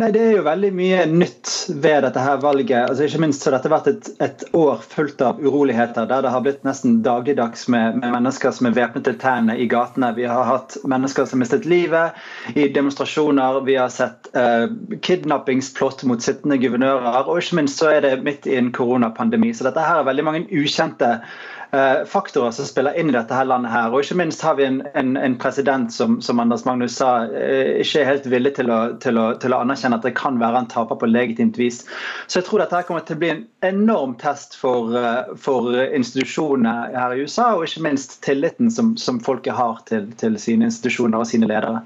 [0.00, 1.50] Nei, Det er jo veldig mye nytt
[1.84, 2.86] ved dette her valget.
[2.88, 6.44] Altså, ikke minst har dette vært et, et, år fullt av uroligheter, der det har
[6.46, 10.14] blitt nesten dagligdags med, med mennesker som er væpnet til tennene i gatene.
[10.16, 13.60] Vi har hatt mennesker som har mistet livet i demonstrasjoner.
[13.68, 14.72] Vi har sett uh,
[15.04, 17.28] kidnappingsplott mot sittende guvernører.
[17.28, 19.52] Og ikke minst så er det midt i en koronapandemi.
[19.52, 21.59] Så dette her er veldig mange ukjente Eh,
[22.06, 23.70] faktorer som spiller inn i dette her landet.
[23.70, 27.26] her, og Ikke minst har vi en, en, en president som, som, Anders Magnus sa,
[27.26, 30.40] eh, ikke er helt villig til å, til, å, til å, anerkjenne at det kan
[30.40, 31.84] være en taper på legitimt vis.
[32.26, 35.70] Så jeg tror dette her kommer til å bli en enorm test for, eh, for
[35.86, 40.70] institusjonene her i USA, og ikke minst tilliten som, som folket har til, til sine
[40.70, 41.84] institusjoner og sine ledere.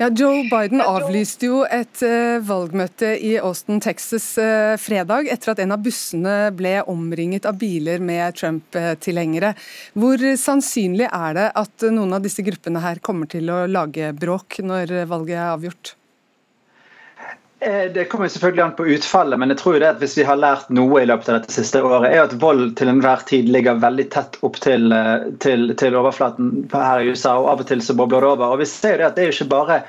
[0.00, 5.60] Ja, Joe Biden avlyste jo et uh, valgmøte i Austin, Texas uh, fredag, etter at
[5.60, 9.52] en av bussene ble omringet av biler med Trump-tilhengere.
[9.92, 14.62] Hvor sannsynlig er det at noen av disse gruppene her kommer til å lage bråk
[14.64, 15.98] når valget er avgjort?
[17.62, 20.38] Eh, det kommer selvfølgelig an på utfallet, men jeg tror det at hvis vi har
[20.40, 23.82] lært noe i løpet av dette siste året, er at vold til enhver tid ligger
[23.82, 27.84] veldig tett opp til, eh, til, til overflaten her i USA, og av og til
[27.84, 28.54] så bobler det over.
[28.54, 29.82] Og vi ser det at det er jo ikke bare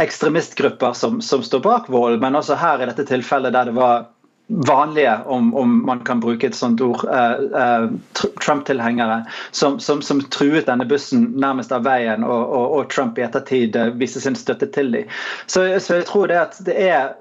[0.00, 4.08] ekstremistgrupper som, som står bak vold, men også her i dette tilfellet der det var
[4.50, 10.22] vanlige, om, om, man kan bruke et sånt ord, uh, uh, Trump-tilhengere som, som, som,
[10.34, 14.38] truet denne bussen nærmest av veien, og, og, og Trump i ettertid uh, viste sin
[14.38, 15.20] støtte til dem.
[15.46, 17.14] Så, så, jeg tror det at det er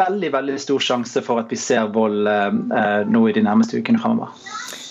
[0.00, 2.24] veldig veldig stor sjanse for at vi ser vold
[3.10, 4.30] nå i de nærmeste ukene fremover.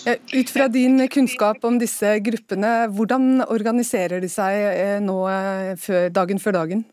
[0.06, 5.16] Ut fra din kunnskap om disse gruppene, hvordan organiserer de seg nå
[5.80, 6.84] før, dagen før dagen?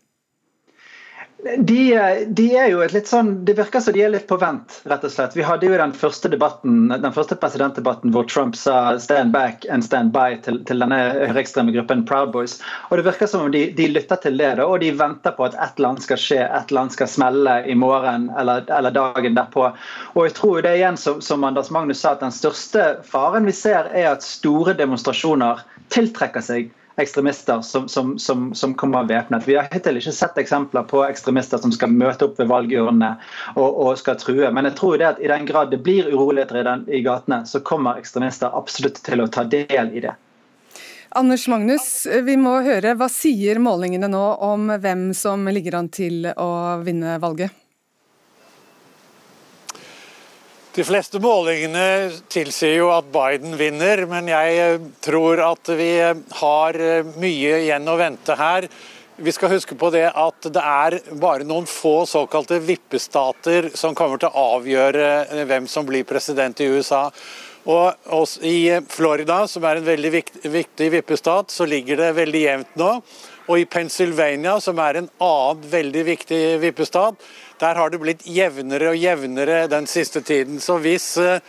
[1.57, 1.81] De,
[2.27, 5.03] de, er jo et litt sånn, Det virker som de er litt på vent, rett
[5.07, 5.35] og slett.
[5.37, 9.85] Vi hadde jo den første debatten, den første presidentdebatten hvor Trump sa 'stand back and
[9.85, 12.57] stand by' til, til denne høyreekstreme gruppen Proud Boys.
[12.89, 15.55] Og Det virker som om de, de lytter til det, og de venter på at
[15.55, 19.37] et eller annet skal skje, et eller annet skal smelle i morgen eller, eller dagen
[19.37, 19.71] derpå.
[20.15, 23.45] Og jeg tror det er igjen, som, som Anders Magnus sa, at den største faren
[23.45, 29.47] vi ser, er at store demonstrasjoner tiltrekker seg ekstremister som, som, som, som kommer væpnet.
[29.47, 33.13] Vi har hittil ikke sett eksempler på ekstremister som skal møte opp ved valgurnene
[33.55, 34.49] og, og, skal true.
[34.53, 37.43] Men jeg tror det at i den grad det blir uroligheter i, den, i gatene,
[37.45, 40.15] så kommer ekstremister absolutt til å ta del i det.
[41.17, 42.97] Anders Magnus, vi må høre.
[42.97, 46.49] Hva sier målingene nå om hvem som ligger an til å
[46.83, 47.66] vinne valget?
[50.77, 56.19] De fleste målingene tilsier jo at Biden vinner, men jeg eh, tror at vi eh,
[56.37, 58.67] har eh, mye igjen å vente her.
[59.17, 64.21] Vi skal huske på det at det er bare noen få såkalte vippestater som kommer
[64.21, 67.07] til å avgjøre hvem som blir president i USA.
[67.65, 72.91] Og I Florida, som er en veldig viktig vippestat, så ligger det veldig jevnt nå.
[73.47, 77.17] Og i Pennsylvania, som er en annen veldig viktig vippestat,
[77.59, 80.59] der har det blitt jevnere og jevnere den siste tiden.
[80.61, 81.39] Så hvis eh,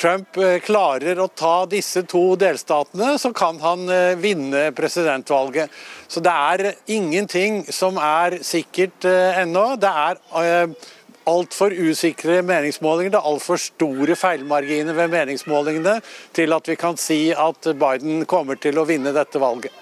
[0.00, 5.72] Trump eh, klarer å ta disse to delstatene, så kan han eh, vinne presidentvalget.
[6.08, 9.76] Så det er ingenting som er sikkert ennå.
[9.80, 10.74] Det er
[11.30, 13.12] altfor usikre meningsmålinger.
[13.14, 16.00] Det er altfor store feilmarginer ved meningsmålingene
[16.36, 19.79] til at vi kan si at Biden kommer til å vinne dette valget.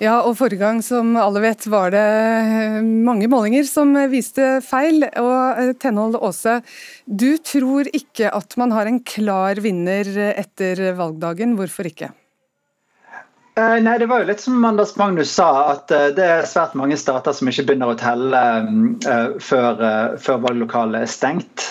[0.00, 5.04] Ja, og Forrige gang som alle vet, var det eh, mange målinger som viste feil.
[5.20, 6.62] Og eh, Tenhold Aase,
[7.04, 11.52] du tror ikke at man har en klar vinner etter valgdagen.
[11.60, 12.14] Hvorfor ikke?
[13.54, 16.76] Eh, nei, Det var jo litt som Anders Magnus sa, at eh, det er svært
[16.78, 18.42] mange stater som ikke begynner å telle
[19.10, 21.66] uh, før, uh, før, valglokalet er stengt.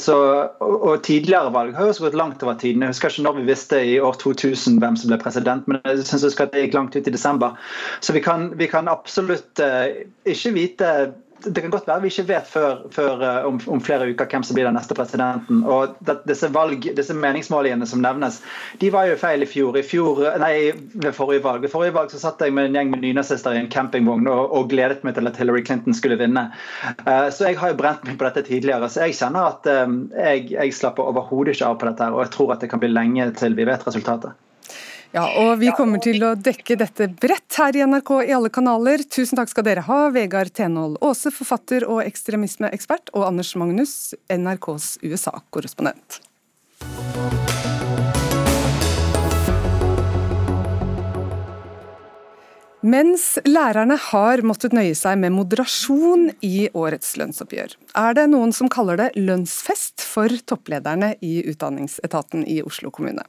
[0.00, 0.16] Så,
[0.60, 2.84] og, Tidligere valg har jo også gått langt over tiden.
[2.84, 6.04] Jeg husker ikke når vi visste i år 2000 hvem som ble president, men jeg
[6.04, 7.56] at det gikk langt ut i desember.
[8.04, 9.60] Så vi kan, vi kan absolutt
[10.28, 10.90] ikke vite
[11.42, 14.44] det kan godt være vi ikke vet før, før uh, om, om, flere uker hvem
[14.46, 15.62] som blir den neste presidenten.
[15.68, 18.40] Og det, disse, valg, disse meningsmålingene som nevnes,
[18.80, 19.78] de var jo feil i fjor.
[19.78, 20.54] I fjor, nei,
[20.94, 23.62] ved forrige valg Ved forrige valg så satt jeg med en gjeng med nynazister i
[23.62, 26.46] en campingvogn og, og, gledet meg til at Hillary Clinton skulle vinne.
[27.04, 28.90] Uh, så jeg har jo brent meg på dette tidligere.
[28.92, 32.34] Så jeg kjenner at um, jeg, jeg slapper overhodet ikke av på dette, og jeg
[32.38, 34.38] tror at det kan bli lenge til vi vet resultatet.
[35.14, 39.04] Ja, og Vi kommer til å dekke dette bredt her i NRK i alle kanaler.
[39.06, 43.94] Tusen takk skal dere ha, Vegard Tenhold Aase, forfatter og ekstremismeekspert, og Anders Magnus,
[44.26, 46.18] NRKs USA-korrespondent.
[52.84, 58.68] Mens lærerne har måttet nøye seg med moderasjon i årets lønnsoppgjør, er det noen som
[58.68, 63.24] kaller det lønnsfest for topplederne i Utdanningsetaten i Oslo kommune.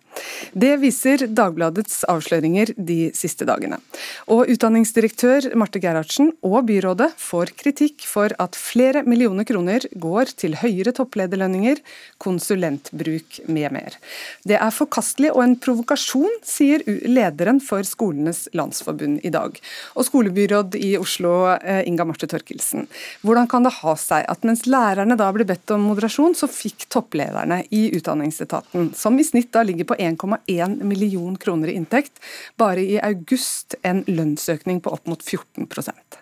[0.51, 3.79] Det viser Dagbladets avsløringer de siste dagene.
[4.27, 10.59] Og utdanningsdirektør Marte Gerhardsen og byrådet får kritikk for at flere millioner kroner går til
[10.59, 11.79] høyere topplederlønninger,
[12.19, 13.95] konsulentbruk med mer.
[14.43, 19.61] Det er forkastelig og en provokasjon, sier lederen for Skolenes landsforbund i dag dag.
[19.95, 22.87] Og skolebyråd i Oslo, eh, Inga Marte Torkelsen.
[23.23, 26.87] Hvordan kan det ha seg at mens lærerne da ble bedt om moderasjon, så fikk
[26.89, 32.19] topplederne i Utdanningsetaten, som i snitt da ligger på 1,1 million kroner i inntekt,
[32.57, 36.21] bare i august en lønnsøkning på opp mot 14%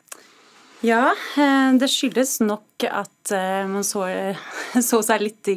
[0.83, 4.03] ja, eh, det skyldes nok at eh, man så,
[4.89, 5.47] så seg litt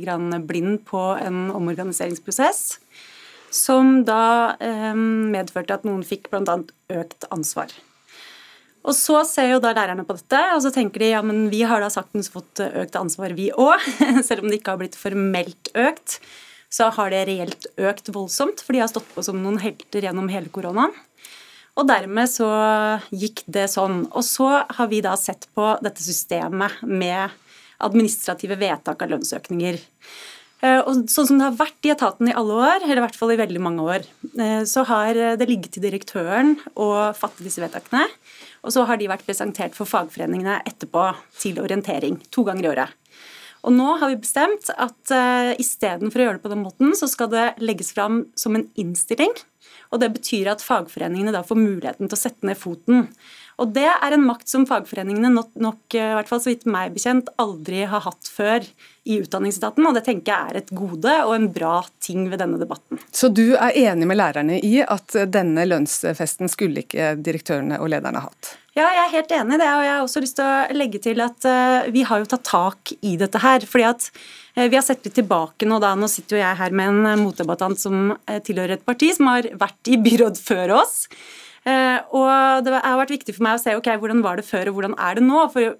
[0.46, 2.78] blind på en omorganiseringsprosess
[3.56, 6.60] som da eh, medførte at noen fikk bl.a.
[7.00, 7.72] økt ansvar.
[8.86, 11.64] Og Så ser jo da lærerne på dette, og så tenker de ja, men vi
[11.66, 13.82] har da saktens fått økt ansvar, vi òg.
[14.28, 16.20] Selv om det ikke har blitt formelt økt,
[16.70, 20.30] så har det reelt økt voldsomt, for de har stått på som noen helter gjennom
[20.30, 20.94] hele koronaen.
[21.76, 22.48] Og dermed så
[23.12, 24.06] gikk det sånn.
[24.16, 27.34] Og så har vi da sett på dette systemet med
[27.84, 29.76] administrative vedtak av lønnsøkninger.
[30.64, 33.18] Eh, og sånn som det har vært i etaten i alle år, eller i hvert
[33.18, 34.06] fall i veldig mange år,
[34.40, 38.06] eh, så har det ligget til direktøren å fatte disse vedtakene.
[38.64, 42.94] Og så har de vært presentert for fagforeningene etterpå til orientering to ganger i året.
[43.66, 47.08] Og nå har vi bestemt at uh, istedenfor å gjøre det på den måten, så
[47.10, 49.32] skal det legges fram som en innstilling.
[49.90, 53.08] Og det betyr at fagforeningene da får muligheten til å sette ned foten.
[53.62, 56.66] Og det er en makt som fagforeningene nok, nok, eh, i hvert fall så vidt
[56.68, 58.66] meg bekjent, aldri har hatt før
[59.06, 62.58] i Utdanningsetaten, og det tenker jeg er et gode og en bra ting ved denne
[62.60, 63.00] debatten.
[63.14, 68.24] Så du er enig med lærerne i at denne lønnsfesten skulle ikke direktørene og lederne
[68.26, 68.56] hatt?
[68.76, 71.00] Ja, jeg er helt enig i det, og jeg har også lyst til å legge
[71.06, 73.64] til at uh, vi har jo tatt tak i dette her.
[73.64, 74.10] fordi at
[74.58, 77.22] uh, vi har sett litt tilbake nå da, nå sitter jo jeg her med en
[77.22, 78.10] motdebattant som
[78.44, 81.06] tilhører et parti som har vært i byråd før oss.
[81.66, 84.70] Eh, og det har vært viktig for meg å se ok, hvordan var det før
[84.70, 85.44] og hvordan er det nå.
[85.52, 85.76] for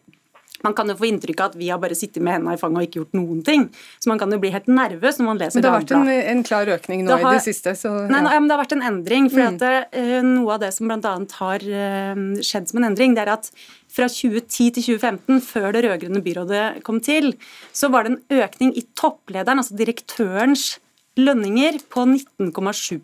[0.65, 2.81] man kan jo få inntrykk av at vi har bare sittet med hendene i fanget
[2.81, 3.67] og ikke gjort noen ting.
[4.01, 6.13] Så man kan jo bli helt nervøs når man leser Men det har vært en,
[6.33, 7.75] en klar økning nå har, i det siste?
[7.79, 8.07] Så, ja.
[8.13, 9.29] nei, nei, men det har vært en endring.
[9.33, 9.59] for mm.
[9.61, 11.15] at, uh, Noe av det som bl.a.
[11.43, 13.51] har uh, skjedd som en endring, det er at
[13.97, 17.35] fra 2010 til 2015, før det rød-grønne byrådet kom til,
[17.77, 20.75] så var det en økning i topplederen, altså direktørens
[21.17, 22.99] lønninger, på 19,7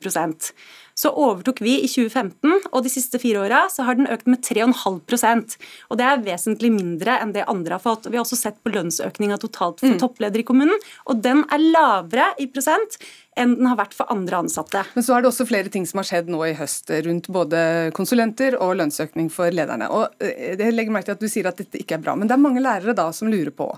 [0.98, 5.56] så overtok vi i 2015, og de siste fire åra har den økt med 3,5%
[5.90, 8.08] Og Det er vesentlig mindre enn det andre har fått.
[8.10, 9.98] Vi har også sett på lønnsøkninga totalt for mm.
[10.02, 10.78] toppledere i kommunen,
[11.08, 13.00] og den er lavere i prosent
[13.38, 14.82] enn den har vært for andre ansatte.
[14.92, 17.62] Men så er det også flere ting som har skjedd nå i høst rundt både
[17.96, 19.88] konsulenter og lønnsøkning for lederne.
[19.88, 22.28] Og eh, jeg legger merke til at Du sier at dette ikke er bra, men
[22.28, 23.70] det er mange lærere da som lurer på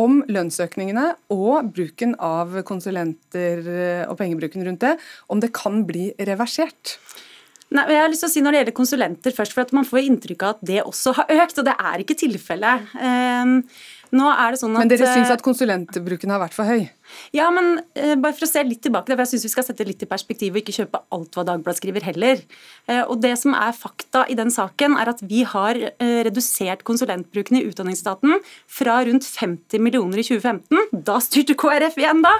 [0.00, 4.94] om lønnsøkningene og bruken av konsulenter eh, og pengebruken rundt det,
[5.28, 6.53] om det kan bli reversert?
[7.74, 9.86] Nei, jeg har lyst til å si Når det gjelder konsulenter, først, for at man
[9.88, 12.92] får inntrykk av at det også har økt, og det er ikke tilfellet.
[12.94, 13.56] Um,
[14.14, 16.84] nå er det sånn at, Men dere syns eh, at konsulentbruken har vært for høy?
[17.34, 19.86] Ja, men eh, bare for å se litt tilbake, for jeg syns vi skal sette
[19.86, 22.42] litt i perspektiv og ikke kjøpe alt hva Dagbladet skriver heller.
[22.88, 26.84] Eh, og Det som er fakta i den saken, er at vi har eh, redusert
[26.86, 28.38] konsulentbruken i Utdanningsstaten
[28.70, 32.34] fra rundt 50 millioner i 2015, da styrte KrF igjen da,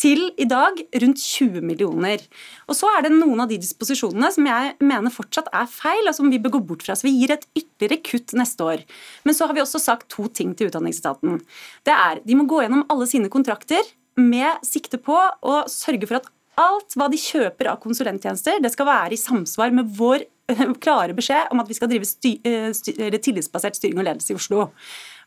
[0.00, 2.24] til i dag rundt 20 millioner.
[2.68, 6.16] Og Så er det noen av de disposisjonene som jeg mener fortsatt er feil, og
[6.16, 6.96] som vi bør gå bort fra.
[6.96, 8.84] Så vi gir et ytterligere kutt neste år.
[9.24, 11.40] Men så har vi også sagt to ting til Utdanningsstaten.
[11.84, 13.82] Det er, De må gå gjennom alle sine kontrakter
[14.20, 16.28] med sikte på å sørge for at
[16.60, 20.26] alt hva de kjøper av konsulenttjenester, det skal være i samsvar med vår
[20.84, 24.68] klare beskjed om at vi skal drive styr, styr, tillitsbasert styring og ledelse i Oslo.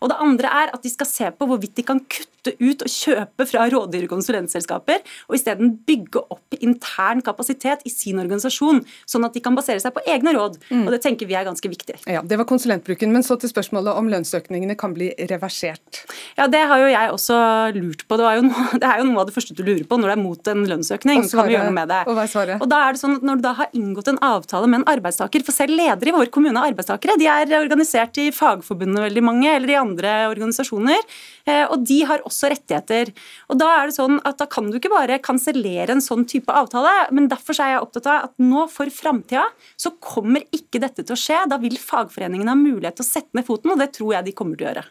[0.03, 2.91] Og det andre er at de skal se på hvorvidt de kan kutte ut og
[2.91, 9.35] kjøpe fra rådyre konsulentselskaper, og isteden bygge opp intern kapasitet i sin organisasjon, sånn at
[9.35, 10.59] de kan basere seg på egne råd.
[10.69, 10.83] Mm.
[10.85, 12.01] Og det tenker vi er ganske viktig.
[12.11, 13.11] Ja, Det var konsulentbruken.
[13.13, 16.03] Men så til spørsmålet om lønnsøkningene kan bli reversert.
[16.37, 17.37] Ja, det har jo jeg også
[17.77, 18.17] lurt på.
[18.19, 20.15] Det, jo noe, det er jo noe av det første du lurer på når du
[20.15, 21.23] er mot en lønnsøkning.
[21.23, 22.01] Svaret, kan vi gjøre noe med det?
[22.09, 22.63] Og hva er svaret?
[22.63, 24.87] Og da er det sånn at Når du da har inngått en avtale med en
[24.95, 29.23] arbeidstaker, for selv ledere i vår kommune er arbeidstakere, de er organisert i fagforbundene veldig
[29.25, 31.01] mange, eller i andre andre organisasjoner.
[31.45, 33.13] Eh, og de har også rettigheter.
[33.49, 36.51] Og Da er det sånn at da kan du ikke bare kansellere en sånn type
[36.51, 36.91] avtale.
[37.12, 39.45] Men derfor er jeg opptatt av at nå for framtida
[39.77, 41.43] så kommer ikke dette til å skje.
[41.49, 44.36] Da vil fagforeningene ha mulighet til å sette ned foten, og det tror jeg de
[44.36, 44.86] kommer til å gjøre.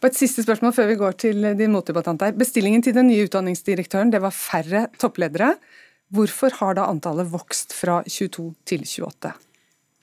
[0.00, 2.36] På et siste spørsmål før vi går til din motdebattant her.
[2.36, 5.56] Bestillingen til den nye utdanningsdirektøren det var færre toppledere.
[6.14, 9.34] Hvorfor har da antallet vokst fra 22 til 28?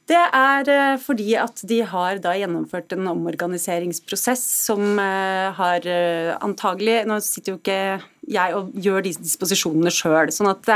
[0.09, 6.33] Det er eh, fordi at de har da gjennomført en omorganiseringsprosess som eh, har eh,
[6.43, 7.77] antagelig Nå sitter jo ikke
[8.33, 10.31] jeg og gjør disse disposisjonene sjøl.
[10.31, 10.67] Sånn at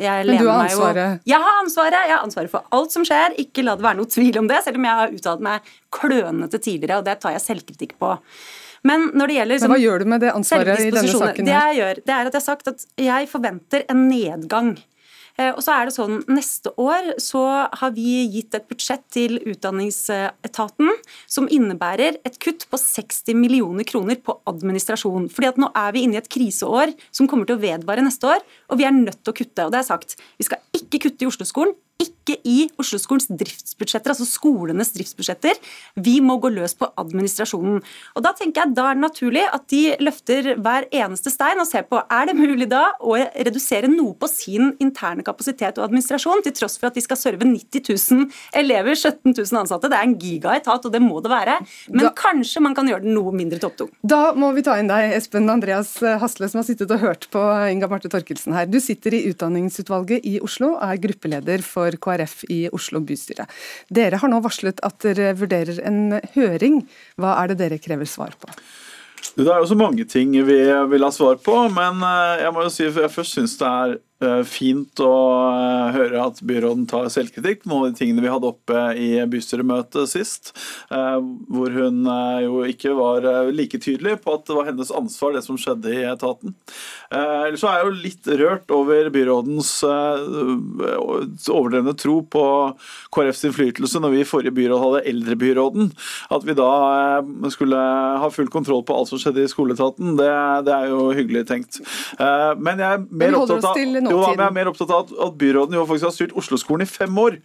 [0.00, 1.18] jeg Men du har ansvaret?
[1.20, 1.96] Jo, jeg har ansvaret.
[1.98, 3.36] Jeg har ansvaret for alt som skjer.
[3.40, 6.60] Ikke la det være noe tvil om det, selv om jeg har uttalt meg klønete
[6.64, 8.14] tidligere, og det tar jeg selvkritikk på.
[8.88, 11.48] Men når det gjelder Men Hva gjør du med det ansvaret i denne saken?
[11.48, 14.74] Det jeg gjør, det er at jeg har sagt at jeg forventer en nedgang
[15.34, 17.42] og så er det sånn, Neste år så
[17.74, 20.92] har vi gitt et budsjett til Utdanningsetaten
[21.26, 25.26] som innebærer et kutt på 60 millioner kroner på administrasjon.
[25.32, 28.30] Fordi at Nå er vi inne i et kriseår som kommer til å vedvare neste
[28.30, 29.66] år, og vi er nødt til å kutte.
[29.66, 30.16] og det er sagt.
[30.38, 35.58] Vi skal ikke kutte i Oslo-skolen, ikke i Oslo-skolens driftsbudsjetter, altså skolenes driftsbudsjetter.
[36.00, 37.82] Vi må gå løs på administrasjonen.
[38.16, 41.68] Og Da tenker jeg da er det naturlig at de løfter hver eneste stein og
[41.68, 46.42] ser på er det mulig da å redusere noe på sin interne kapasitet og administrasjon,
[46.44, 48.26] til tross for at de skal serve 90 000
[48.56, 49.90] elever, 17 000 ansatte.
[49.92, 51.58] Det er en gigaetat, og det må det være.
[51.92, 53.92] Men da, kanskje man kan gjøre den noe mindre topptung.
[54.02, 57.44] Da må vi ta inn deg, Espen Andreas Hasle, som har sittet og hørt på
[57.70, 58.66] Inga Marte Torkelsen her.
[58.70, 63.46] Du sitter i Utdanningsutvalget i Oslo og er gruppeleder for for KrF i Oslo bystyre.
[63.92, 66.84] Dere har nå varslet at dere vurderer en høring.
[67.20, 68.52] Hva er det dere krever svar på?
[69.34, 70.58] Det er jo så mange ting vi
[70.90, 73.70] vil ha svar på, men eh, jeg må jo si at jeg først syns det
[73.70, 73.94] er
[74.46, 75.14] fint å
[75.50, 79.08] eh, høre at byråden tar selvkritikk på noen av de tingene vi hadde oppe i
[79.30, 80.52] bystyremøtet sist,
[80.94, 81.18] eh,
[81.50, 82.04] hvor hun
[82.44, 86.04] jo ikke var like tydelig på at det var hennes ansvar, det som skjedde i
[86.06, 86.54] etaten.
[87.14, 89.70] Ellers så er jeg jo litt rørt over byrådens
[91.52, 92.44] overdrevne tro på
[93.14, 95.90] KrFs innflytelse når vi i forrige byråd hadde eldrebyråden.
[96.34, 96.70] At vi da
[97.54, 97.78] skulle
[98.22, 100.30] ha full kontroll på alt som skjedde i skoleetaten, det,
[100.66, 101.80] det er jo hyggelig tenkt.
[102.18, 105.76] Men jeg er mer opptatt av jo, men jeg er mer opptatt av at byråden
[105.78, 107.38] jo faktisk har styrt Oslo-skolen i fem år.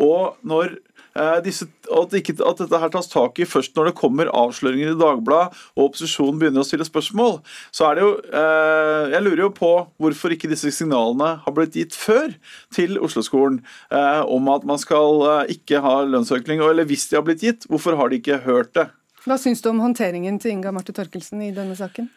[0.00, 0.76] Og når
[1.18, 4.92] eh, disse, at, ikke, at, dette her tas tak i først når det kommer avsløringer
[4.92, 7.38] i Dagbladet og opposisjonen begynner å stille spørsmål,
[7.74, 11.78] så er det jo eh, Jeg lurer jo på hvorfor ikke disse signalene har blitt
[11.78, 12.34] gitt før
[12.74, 16.62] til Oslo-skolen eh, om at man skal eh, ikke ha lønnsøkning.
[16.64, 18.88] Eller hvis de har blitt gitt, hvorfor har de ikke hørt det?
[19.24, 22.10] Hva syns du om håndteringen til Inga Marte Torkelsen i denne saken?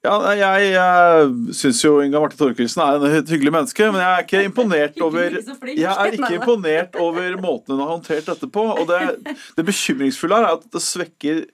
[0.00, 4.24] Ja, jeg, jeg syns jo Inga Marte Thorkildsen er en hyggelig menneske, men jeg er
[4.24, 5.34] ikke imponert over
[5.74, 8.64] Jeg er ikke imponert over måten hun har håndtert dette på.
[8.72, 11.44] Og det, det bekymringsfulle er at det svekker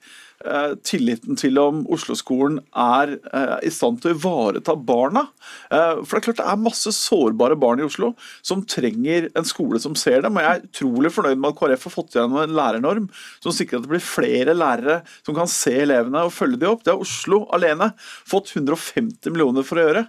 [0.87, 5.27] tilliten til om Oslo-skolen er eh, i stand til å ivareta barna.
[5.71, 8.13] Eh, for det er klart det er masse sårbare barn i Oslo
[8.45, 10.37] som trenger en skole som ser dem.
[10.37, 13.09] Og jeg er utrolig fornøyd med at KrF har fått gjennom en lærernorm
[13.41, 16.85] som sikrer at det blir flere lærere som kan se elevene og følge dem opp.
[16.85, 20.05] Det har Oslo alene fått 150 millioner for å gjøre.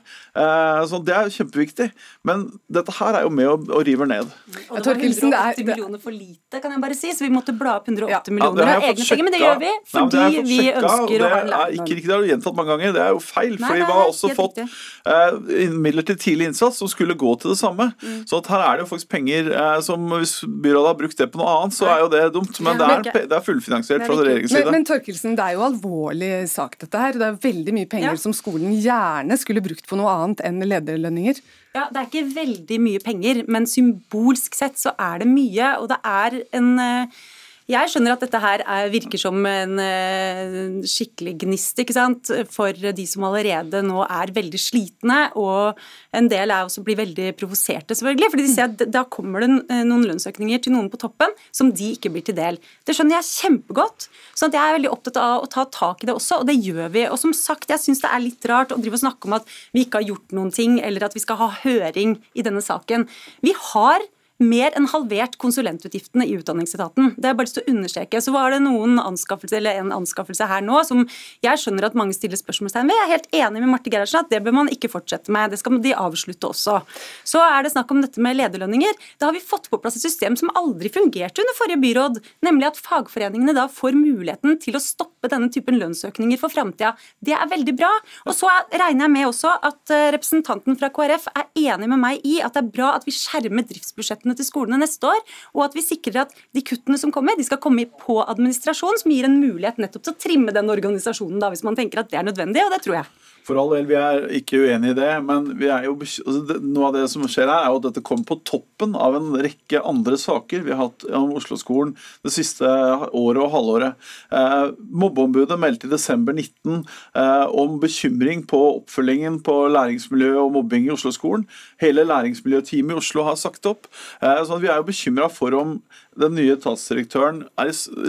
[0.87, 1.89] Så det er kjempeviktig.
[2.27, 4.29] Men dette her er jo med og, river ned.
[4.67, 7.77] Og det var 180 millioner for lite, kan jeg bare si, så vi måtte bla
[7.79, 9.25] opp 180 millioner av egne penger.
[9.27, 9.73] Men det gjør vi.
[9.91, 11.75] fordi fordi vi ønsker å ha læreren.
[11.77, 12.93] Ikke riktig, det har du gjentatt mange ganger.
[12.95, 13.55] Det er jo feil.
[13.57, 17.53] Nei, for vi har også fått uh, midler til tidlig innsats som skulle gå til
[17.53, 17.89] det samme.
[18.01, 18.23] Mm.
[18.29, 21.41] Så her er det jo faktisk penger uh, som Hvis byrådet har brukt det på
[21.41, 22.61] noe annet, så er jo det dumt.
[22.65, 24.65] Men det er, det er fullfinansiert fra regjeringens side.
[24.67, 27.17] Men, men Torkelsen, det er jo alvorlig sak dette her.
[27.19, 28.19] Det er veldig mye penger ja.
[28.21, 31.41] som skolen gjerne skulle brukt på noe annet enn lederlønninger.
[31.77, 35.73] Ja, Det er ikke veldig mye penger, men symbolsk sett så er det mye.
[35.81, 37.25] Og det er en uh,
[37.67, 42.31] jeg skjønner at dette her er, virker som en uh, skikkelig gnist ikke sant?
[42.53, 45.17] for de som allerede nå er veldig slitne.
[45.35, 45.75] Og
[46.15, 48.31] en del er også blir veldig provoserte, selvfølgelig.
[48.31, 51.73] fordi de ser at da kommer det eh, noen lønnsøkninger til noen på toppen som
[51.75, 52.61] de ikke blir til del.
[52.87, 54.07] Det skjønner jeg kjempegodt.
[54.31, 56.55] sånn at jeg er veldig opptatt av å ta tak i det også, og det
[56.63, 57.07] gjør vi.
[57.11, 59.57] Og som sagt, jeg syns det er litt rart å drive og snakke om at
[59.75, 63.09] vi ikke har gjort noen ting, eller at vi skal ha høring i denne saken.
[63.43, 64.07] Vi har
[64.43, 67.15] mer enn halvert konsulentutgiftene i Utdanningsetaten.
[67.17, 68.21] Det er bare lyst å understreke.
[68.21, 71.05] Så var det noen anskaffelse, eller en anskaffelse her nå som
[71.45, 72.97] jeg skjønner at mange stiller spørsmålstegn ved.
[72.97, 75.53] Jeg er helt enig med Marte Gerhardsen at det bør man ikke fortsette med.
[75.53, 76.79] Det skal de avslutte også.
[77.27, 78.97] Så er det snakk om dette med lederlønninger.
[79.17, 82.69] Da har vi fått på plass et system som aldri fungerte under forrige byråd, nemlig
[82.69, 86.93] at fagforeningene da får muligheten til å stoppe denne typen lønnsøkninger for framtida.
[87.23, 87.91] Det er veldig bra.
[88.27, 92.23] Og så regner jeg med også at eh, representanten fra KrF er enig med meg
[92.27, 95.21] i at det er bra at vi skjermer driftsbudsjettene budsjettene til skolene neste år,
[95.55, 99.11] og at vi sikrer at de kuttene som kommer, de skal komme på administrasjon, som
[99.11, 102.19] gir en mulighet nettopp til å trimme den organisasjonen, da, hvis man tenker at det
[102.19, 103.07] er nødvendig, og det tror jeg.
[103.47, 107.05] For all del, vi er ikke uenig i det, men jo, altså noe av det
[107.13, 110.65] som skjer her, er jo at dette kommer på toppen av en rekke andre saker
[110.65, 111.93] vi har hatt om Oslo-skolen
[112.27, 114.09] det siste året og halvåret.
[114.35, 120.89] Eh, Mobbeombudet meldte i desember 19 eh, om bekymring på oppfølgingen på læringsmiljø og mobbing
[120.89, 121.47] i Oslo-skolen.
[121.79, 123.87] Hele læringsmiljøteamet i Oslo har sagt opp.
[124.19, 125.77] Eh, så Vi er jo bekymra for om
[126.17, 127.43] den nye etatsdirektøren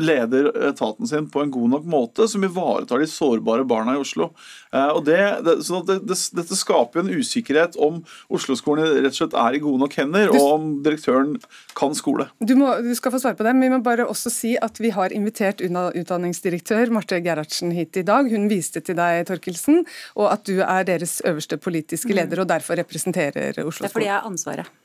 [0.01, 4.31] leder etaten sin på en god nok måte, som ivaretar de sårbare barna i Oslo.
[4.73, 5.59] Eh, og det, det,
[6.09, 8.01] det, Dette skaper en usikkerhet om
[8.33, 11.37] Oslo-skolen rett og slett er i gode nok hender, og om direktøren
[11.79, 12.29] kan skole.
[12.41, 14.81] Du, må, du skal få svare på det, men vi må bare også si at
[14.83, 18.29] vi har invitert utdanningsdirektør Marte Gerhardsen hit i dag.
[18.33, 19.85] Hun viste til deg, Torkelsen,
[20.19, 22.19] og at du er deres øverste politiske mm.
[22.23, 23.89] leder og derfor representerer Oslo-skolen.
[23.89, 24.77] Det er fordi jeg har ansvaret.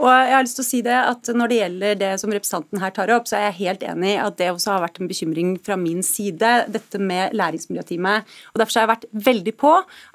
[0.00, 2.80] Og jeg har lyst til å si det at Når det gjelder det som representanten
[2.82, 5.10] her tar opp, så er jeg helt enig i at det også har vært en
[5.10, 8.28] bekymring fra min side, dette med læringsmiljøteamet.
[8.52, 9.72] Og Derfor har jeg vært veldig på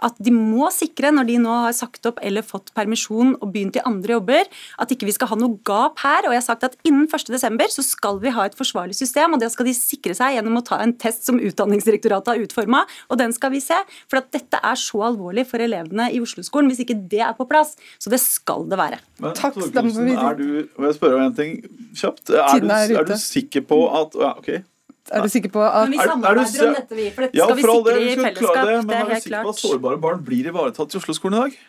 [0.09, 3.79] at de må sikre, når de nå har sagt opp eller fått permisjon og begynt
[3.79, 4.49] i andre jobber,
[4.81, 6.27] at ikke vi skal ha noe gap her.
[6.27, 7.77] Og jeg har sagt at innen 1.12.
[7.77, 10.65] så skal vi ha et forsvarlig system, og det skal de sikre seg gjennom å
[10.65, 13.77] ta en test som Utdanningsdirektoratet har utforma, og den skal vi se.
[14.09, 17.47] For at dette er så alvorlig for elevene i Oslo-skolen hvis ikke det er på
[17.49, 17.75] plass.
[18.01, 18.99] Så det skal det være.
[19.21, 19.59] Men Takk.
[19.59, 21.59] Er du, og jeg spørre om en ting
[21.95, 22.29] kjapt.
[22.29, 24.49] Er du, er, du, sikker på at ja, ok,
[25.11, 27.07] Er du sikker på at Men vi samarbeider om dette, vi.
[27.13, 28.67] For dette skal vi sikre i fellesskap.
[28.67, 29.15] Det, men er helt klart.
[29.15, 31.59] Er du sikker på at sårbare barn blir ivaretatt i Oslo-skolen i dag?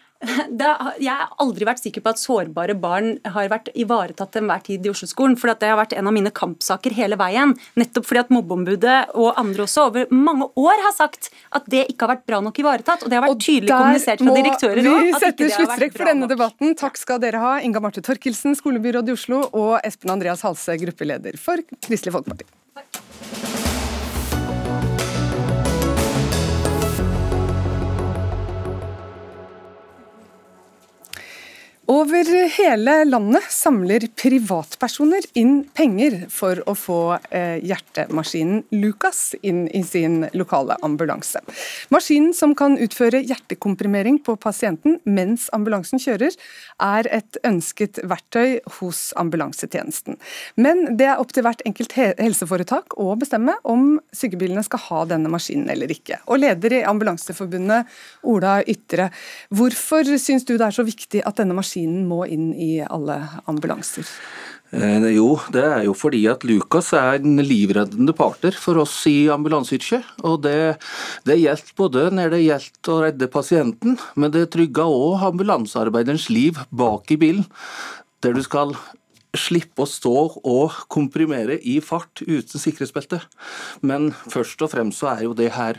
[0.57, 4.63] Da, jeg har aldri vært sikker på at sårbare barn har vært ivaretatt til enhver
[4.65, 5.37] tid i Oslo-skolen.
[5.41, 7.53] For det har vært en av mine kampsaker hele veien.
[7.79, 12.07] Nettopp fordi at mobbeombudet og andre også over mange år har sagt at det ikke
[12.07, 13.05] har vært bra nok ivaretatt.
[13.05, 15.01] Og det har vært tydelig kommunisert fra direktører òg.
[15.07, 16.77] Vi setter sluttstrekk for denne debatten.
[16.81, 21.37] Takk skal dere ha, Inga Marte Torkelsen, skolebyråd i Oslo, og Espen Andreas Halse, gruppeleder
[21.41, 22.49] for Kristelig Folkeparti.
[22.77, 23.06] Takk.
[31.87, 36.97] Over hele landet samler privatpersoner inn penger for å få
[37.31, 41.39] eh, hjertemaskinen Lucas inn i sin lokale ambulanse.
[41.95, 46.35] Maskinen som kan utføre hjertekomprimering på pasienten mens ambulansen kjører,
[46.83, 50.19] er et ønsket verktøy hos ambulansetjenesten.
[50.59, 55.31] Men det er opp til hvert enkelt helseforetak å bestemme om sykebilene skal ha denne
[55.31, 56.19] maskinen eller ikke.
[56.27, 57.87] Og leder i Ambulanseforbundet,
[58.27, 59.13] Ola Ytre,
[59.55, 63.21] hvorfor syns du det er så viktig at denne maskinen maskinen må inn i alle
[63.47, 64.07] ambulanser?
[64.73, 69.29] Eh, jo, det er jo fordi at Lukas er en livreddende partner for oss i
[69.29, 70.03] ambulanseyrket.
[70.25, 70.79] Og det,
[71.25, 76.59] det gjelder både når det gjelder å redde pasienten, men det trygger òg ambulansearbeiderens liv
[76.71, 77.47] bak i bilen.
[78.23, 78.75] Der du skal
[79.37, 80.17] slippe å stå
[80.49, 83.21] og komprimere i fart uten sikkerhetsbelte.
[83.85, 85.79] Men først og fremst så er jo det her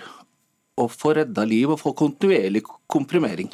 [0.78, 3.50] å få redda liv og få kontinuerlig komprimering.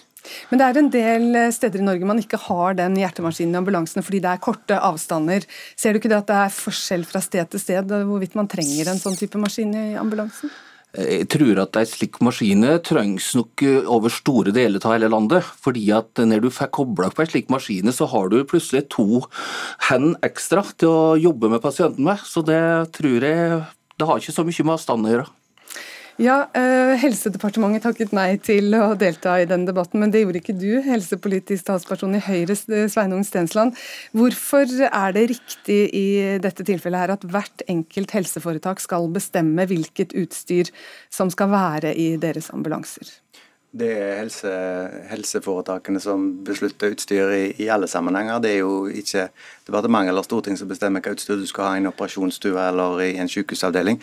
[0.50, 4.06] Men det er en del steder i Norge man ikke har den hjertemaskinen i ambulansene
[4.06, 5.48] fordi det er korte avstander.
[5.80, 8.92] Ser du ikke det at det er forskjell fra sted til sted hvorvidt man trenger
[8.92, 10.54] en sånn type maskin i ambulansen?
[10.94, 15.42] Jeg tror at en slik maskin trengs nok over store deler av hele landet.
[15.42, 19.24] fordi at når du får kobla på en slik maskin, så har du plutselig to
[19.90, 22.22] hender ekstra til å jobbe med pasienten med.
[22.22, 23.64] Så det tror jeg
[23.98, 25.28] det har ikke så mye med avstand å gjøre.
[26.22, 30.54] Ja, eh, Helsedepartementet takket nei til å delta i den debatten, men det gjorde ikke
[30.54, 33.74] du, helsepolitisk talsperson i Høyre, Sveinung Stensland.
[34.14, 40.14] Hvorfor er det riktig i dette tilfellet her at hvert enkelt helseforetak skal bestemme hvilket
[40.14, 40.70] utstyr
[41.10, 43.10] som skal være i deres ambulanser?
[43.74, 44.54] Det er helse,
[45.10, 48.38] helseforetakene som beslutter utstyr i, i, alle sammenhenger.
[48.38, 49.32] Det er jo ikke
[49.66, 53.16] departementet eller storting som bestemmer hva utstyr du skal ha i en operasjonsstue eller i
[53.18, 53.98] en sykehusavdeling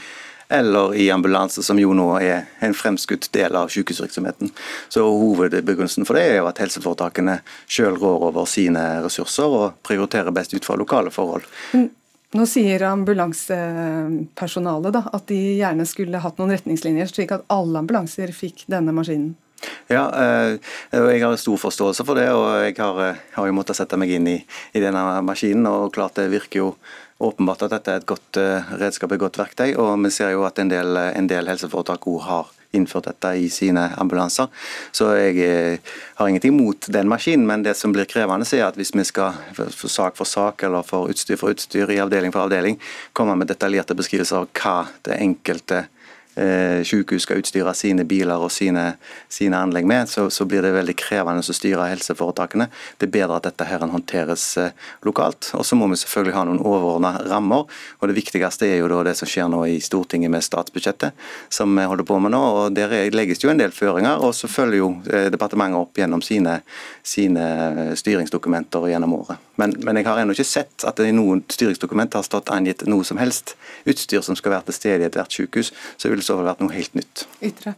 [0.50, 4.50] eller i ambulanse, som jo nå er en fremskutt del av sykehusvirksomheten.
[4.88, 7.40] Så Hovedbegrunnelsen for det er jo at helseforetakene
[7.70, 11.44] selv rår over sine ressurser og prioriterer best ut fra lokale forhold.
[12.30, 18.64] Nå sier ambulansepersonalet at de gjerne skulle hatt noen retningslinjer, slik at alle ambulanser fikk
[18.70, 19.34] denne maskinen.
[19.90, 20.56] Ja, eh,
[20.92, 24.12] jeg har stor forståelse for det, og jeg har, eh, har jo måttet sette meg
[24.14, 24.38] inn i,
[24.74, 25.66] i denne maskinen.
[25.66, 26.76] og klart Det virker jo
[27.20, 29.76] åpenbart at dette er et godt eh, redskap, et godt verktøy.
[29.76, 33.48] Og vi ser jo at en del, en del helseforetak òg har innført dette i
[33.50, 34.46] sine ambulanser.
[34.92, 35.80] Så jeg
[36.14, 39.34] har ingenting mot den maskinen, men det som blir krevende, er at hvis vi skal
[39.56, 42.78] for sak for sak eller for utstyr for utstyr i avdeling for avdeling,
[43.12, 45.88] komme med detaljerte beskrivelser av hva det enkelte
[46.36, 48.94] eh, sykehus skal utstyre sine biler og sine,
[49.32, 52.68] sine anlegg med, så, så, blir det veldig krevende å styre helseforetakene.
[52.98, 54.76] Det er bedre at dette her håndteres eh,
[55.06, 55.52] lokalt.
[55.58, 57.66] Og så må vi selvfølgelig ha noen overordna rammer.
[57.98, 61.16] og Det viktigste er jo da det som skjer nå i Stortinget med statsbudsjettet,
[61.52, 62.40] som vi holder på med nå.
[62.40, 66.24] og Der legges jo en del føringer, og så følger jo eh, departementet opp gjennom
[66.24, 66.60] sine,
[67.02, 69.40] sine styringsdokumenter gjennom året.
[69.60, 72.86] Men, men, jeg har ennå ikke sett at det i noen styringsdokument har stått angitt
[72.88, 73.54] noe som helst
[73.88, 75.72] utstyr som skal være til stede i ethvert sykehus.
[76.00, 77.26] Så ville det så vært noe helt nytt.
[77.44, 77.76] Ytre.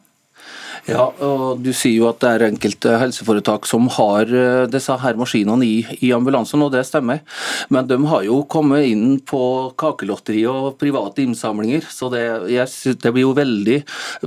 [0.88, 5.18] Ja, og Du sier jo at det er enkelte helseforetak som har eh, disse her
[5.18, 7.20] maskinene i, i ambulansen, og det stemmer.
[7.70, 9.43] Men de har jo kommet inn på
[9.78, 13.78] kakelotteri og private innsamlinger, så det, jeg, det blir jo veldig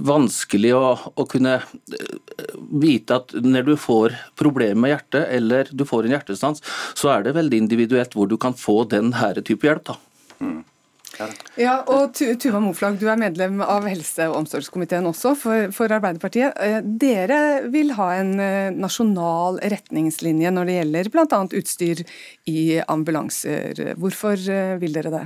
[0.08, 2.56] vanskelig å, å, kunne eh,
[2.86, 6.64] vite at når du får problemer med hjertet, eller du får en hjertestans,
[6.96, 9.92] så er det veldig individuelt hvor du kan få den her type hjelp.
[9.92, 10.00] da.
[10.40, 10.64] Mm.
[11.60, 16.58] Ja, og Tuva Moflag, du er medlem av helse- og omsorgskomiteen også for, for, Arbeiderpartiet.
[16.62, 17.40] Eh, dere
[17.74, 21.42] vil ha en eh, nasjonal retningslinje når det gjelder bl.a.
[21.62, 22.06] utstyr
[22.52, 23.96] i ambulanser.
[24.00, 25.26] Hvorfor eh, vil dere det?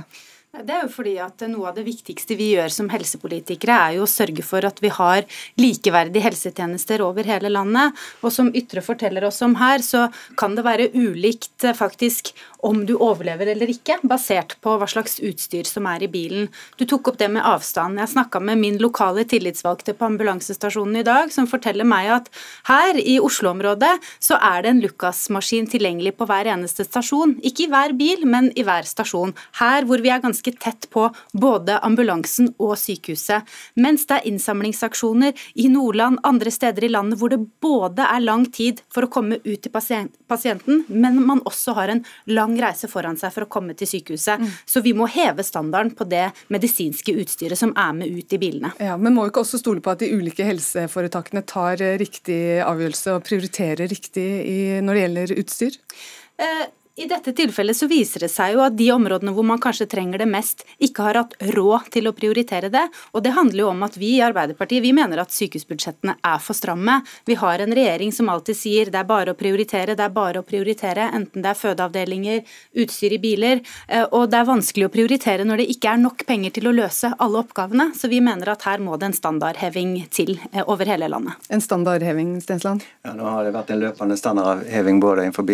[0.50, 4.02] Det er jo fordi at Noe av det viktigste vi gjør som helsepolitikere, er jo
[4.02, 5.22] å sørge for at vi har
[5.62, 7.94] likeverdige helsetjenester over hele landet.
[8.26, 10.08] Og som Ytre forteller oss om her, så
[10.40, 12.32] kan det være ulikt faktisk
[12.66, 16.50] om du overlever eller ikke, basert på hva slags utstyr som er i bilen.
[16.76, 18.02] Du tok opp det med avstand.
[18.02, 22.28] Jeg snakka med min lokale tillitsvalgte på ambulansestasjonen i dag, som forteller meg at
[22.68, 27.38] her i Oslo-området så er det en Lucas-maskin tilgjengelig på hver eneste stasjon.
[27.46, 29.32] Ikke i hver bil, men i hver stasjon.
[29.62, 33.42] Her hvor vi er ganske ganske tett på både ambulansen og sykehuset.
[33.74, 38.46] Mens det er innsamlingsaksjoner i Nordland, andre steder i landet hvor det både er lang
[38.46, 43.16] tid for å komme ut til pasienten, men man også har en lang reise foran
[43.16, 44.40] seg for å komme til sykehuset.
[44.40, 44.50] Mm.
[44.66, 48.72] Så vi må heve standarden på det medisinske utstyret som er med ut i bilene.
[48.80, 53.16] Ja, Men må vi ikke også stole på at de ulike helseforetakene tar riktig avgjørelse
[53.16, 55.80] og prioriterer riktig når det gjelder utstyr?
[56.40, 56.68] Eh,
[57.00, 60.20] i dette tilfellet så viser det seg jo at de områdene hvor man kanskje trenger
[60.20, 62.82] det mest, ikke har hatt råd til å prioritere det.
[63.16, 66.58] Og det handler jo om at vi i Arbeiderpartiet vi mener at sykehusbudsjettene er for
[66.58, 66.98] stramme.
[67.24, 70.42] Vi har en regjering som alltid sier det er bare å prioritere, det er bare
[70.42, 71.08] å prioritere.
[71.16, 72.42] Enten det er fødeavdelinger,
[72.84, 73.64] utstyr i biler.
[73.88, 76.74] Eh, og det er vanskelig å prioritere når det ikke er nok penger til å
[76.76, 77.90] løse alle oppgavene.
[77.96, 81.48] Så vi mener at her må det en standardheving til eh, over hele landet.
[81.48, 82.84] En standardheving, Stensland?
[83.06, 85.48] Ja, nå har det vært en løpende standardheving både innenfor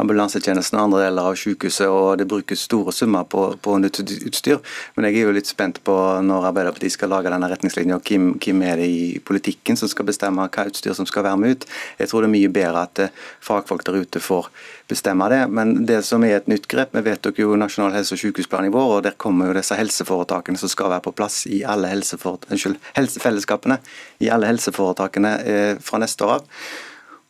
[0.00, 4.60] ambulansetjenesten andre deler av sykehuset, og det brukes store summer på, på nytt utstyr.
[4.96, 8.64] Men jeg er jo litt spent på når Arbeiderpartiet skal lage denne retningslinja, hvem, hvem
[8.66, 11.68] er det i politikken som skal bestemme hva utstyr som skal være med ut.
[12.00, 13.14] Jeg tror det er mye bedre at eh,
[13.44, 14.50] fagfolk der ute får
[14.90, 15.42] bestemme det.
[15.52, 18.74] Men det som er et nytt grep, vi vedtok jo Nasjonal helse- og sykehusplan i
[18.74, 23.80] vår, og der kommer jo disse helseforetakene som skal være på plass i alle helsefellesskapene
[24.20, 26.62] i alle helseforetakene eh, fra neste år av.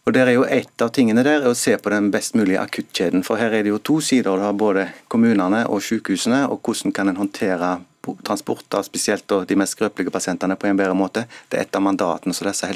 [0.07, 2.61] Og der er jo Et av tingene der er å se på den best mulige
[2.63, 3.23] akuttkjeden.
[3.23, 4.37] For her er det jo to sider.
[4.37, 7.81] Du har både kommunene og sykehusene, og hvordan kan en håndtere
[8.25, 11.27] transport av spesielt de mest skrøpelige pasientene på en bedre måte.
[11.49, 12.67] Det er et av mandatene som disse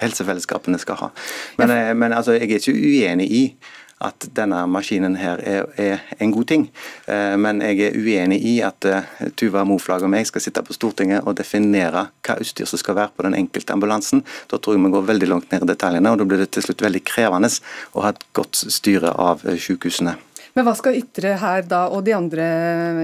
[0.00, 1.10] helsefellesskapene skal ha.
[1.58, 3.44] Men, eh, men altså, jeg er ikke uenig i
[4.04, 6.66] at denne maskinen her er, er, en god ting.
[7.10, 10.76] Eh, men jeg er uenig i at eh, Tuva Moflag og meg skal sitte på
[10.76, 14.24] Stortinget og definere hva utstyr som skal være på den enkelte ambulansen.
[14.50, 16.66] Da tror jeg vi går veldig langt ned i detaljene, og da blir det til
[16.66, 17.50] slutt veldig krevende
[17.94, 20.18] å ha et godt styre av eh, sykehusene.
[20.54, 22.44] Men hva skal Ytre her da og de andre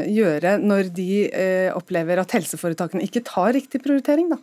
[0.07, 4.39] gjøre når de eh, opplever at helseforetakene ikke tar riktig prioritering, da?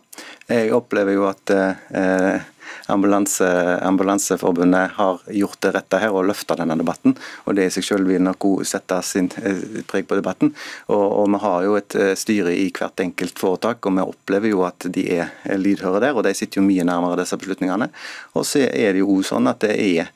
[0.52, 2.44] Jeg opplever jo at eh,
[2.92, 3.48] ambulanse,
[3.80, 7.16] Ambulanseforbundet har gjort det rette her og løfta denne debatten.
[7.46, 10.52] og Det i seg selv vil nok sette sin eh, preg på debatten.
[10.92, 14.52] Og, og, Vi har jo et eh, styre i hvert enkelt foretak, og vi opplever
[14.52, 16.12] jo at de er lydhøre der.
[16.12, 17.88] og De sitter jo mye nærmere disse beslutningene.
[18.36, 20.12] Og så er det jo sånn at det er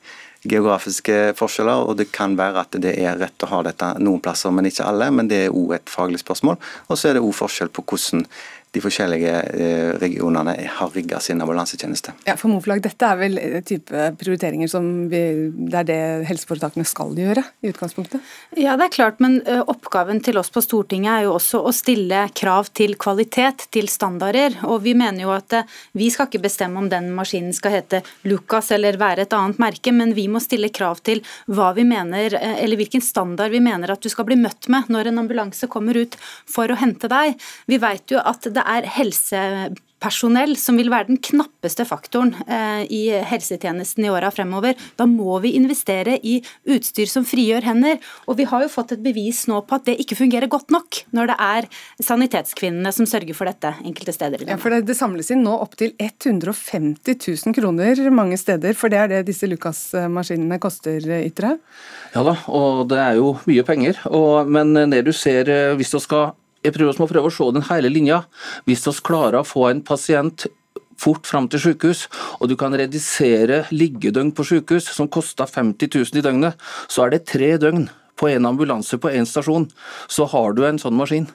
[0.49, 4.51] geografiske forskjeller, og det kan være at det er rett å ha dette noen plasser,
[4.51, 5.09] men ikke alle.
[5.15, 6.59] Men det er òg et faglig spørsmål.
[6.89, 8.25] Og så er det òg forskjell på hvordan
[8.73, 12.15] de forskjellige eh, regionene har rigga sin ambulansetjeneste.
[12.25, 15.21] Ja, for Moflag, Dette er vel type prioriteringer som vi,
[15.53, 15.99] det er det
[16.29, 18.23] helseforetakene skal gjøre i utgangspunktet?
[18.57, 22.25] Ja, det er klart, men oppgaven til oss på Stortinget er jo også å stille
[22.33, 24.57] krav til kvalitet, til standarder.
[24.65, 25.59] Og vi mener jo at
[25.97, 29.93] vi skal ikke bestemme om den maskinen skal hete Lucas eller være et annet merke,
[29.93, 31.21] men vi må stille krav til
[31.51, 35.11] hva vi mener, eller hvilken standard vi mener at du skal bli møtt med når
[35.11, 36.17] en ambulanse kommer ut
[36.49, 37.37] for å hente deg.
[37.69, 43.01] Vi vet jo at det er helsepersonell som vil være den knappeste faktoren eh, i
[43.27, 44.77] helsetjenesten i åra fremover.
[44.99, 46.39] Da må vi investere i
[46.69, 47.99] utstyr som frigjør hender.
[48.27, 51.03] Og vi har jo fått et bevis nå på at det ikke fungerer godt nok
[51.15, 51.69] når det er
[52.03, 54.45] sanitetskvinnene som sørger for dette enkelte steder.
[54.49, 58.99] Ja, for det, det samles inn nå opptil 150 000 kroner mange steder, for det
[59.01, 61.57] er det disse Lucas-maskinene koster, Ytre?
[62.13, 63.99] Ja da, og det er jo mye penger.
[64.11, 66.33] Og, men det du ser, eh, hvis du skal
[66.63, 68.23] jeg prøver å prøve å se den hele linja.
[68.67, 70.47] Hvis vi klarer å få en pasient
[70.99, 72.05] fort fram til sykehus,
[72.39, 77.15] og du kan redusere liggedøgn på sykehus, som koster 50 000 i døgnet, så er
[77.15, 77.89] det tre døgn
[78.19, 79.67] på en ambulanse på én stasjon.
[80.07, 81.27] Så har du en sånn maskin.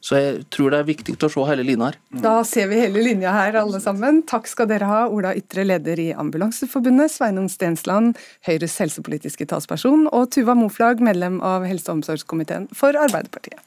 [0.00, 1.96] Så jeg tror det er viktig å se hele linja her.
[2.24, 4.22] Da ser vi hele linja her, alle sammen.
[4.28, 8.16] Takk skal dere ha, Ola Ytre, leder i Ambulanseforbundet, Sveinung Stensland,
[8.48, 13.60] Høyres helsepolitiske talsperson, og Tuva Moflag, medlem av helse- og omsorgskomiteen for Arbeiderpartiet.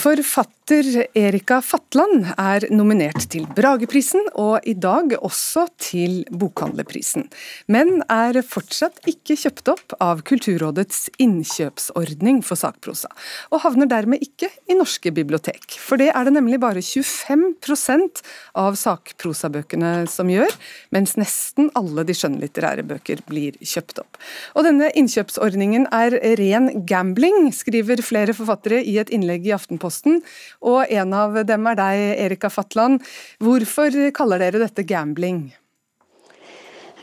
[0.00, 7.24] Forfatter Erika Fatland er nominert til Brageprisen, og i dag også til Bokhandlerprisen,
[7.66, 13.10] men er fortsatt ikke kjøpt opp av Kulturrådets innkjøpsordning for sakprosa,
[13.50, 15.74] og havner dermed ikke i norske bibliotek.
[15.74, 18.22] For det er det nemlig bare 25%
[18.62, 20.54] av sakprosabøkene som gjør,
[20.94, 24.22] mens nesten alle de skjønnlitterære bøker blir kjøpt opp.
[24.54, 30.22] Og denne innkjøpsordningen er ren gambling, skriver flere forfattere i et innlegg i Aftenposten,
[30.60, 33.00] og en av dem er deg, Erika Fatland.
[33.40, 35.48] Hvorfor kaller dere dette gambling?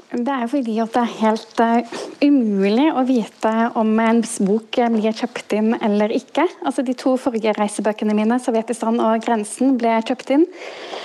[0.08, 5.55] Det er fordi det er helt uh, umulig å vite om en bok blir kjøpt
[5.58, 6.45] inn eller ikke.
[6.64, 10.47] Altså De to forrige reisebøkene mine, 'Sovjetistan' og 'Grensen', ble kjøpt inn.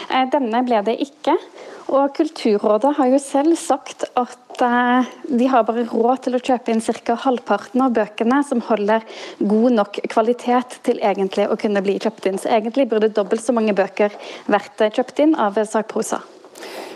[0.07, 1.35] Uh, denne ble det ikke.
[1.91, 6.73] Og Kulturrådet har jo selv sagt at uh, de har bare råd til å kjøpe
[6.73, 7.17] inn ca.
[7.25, 9.03] halvparten av bøkene som holder
[9.41, 12.39] god nok kvalitet til egentlig å kunne bli kjøpt inn.
[12.39, 14.15] Så egentlig burde dobbelt så mange bøker
[14.47, 16.23] vært kjøpt inn av sakprosa.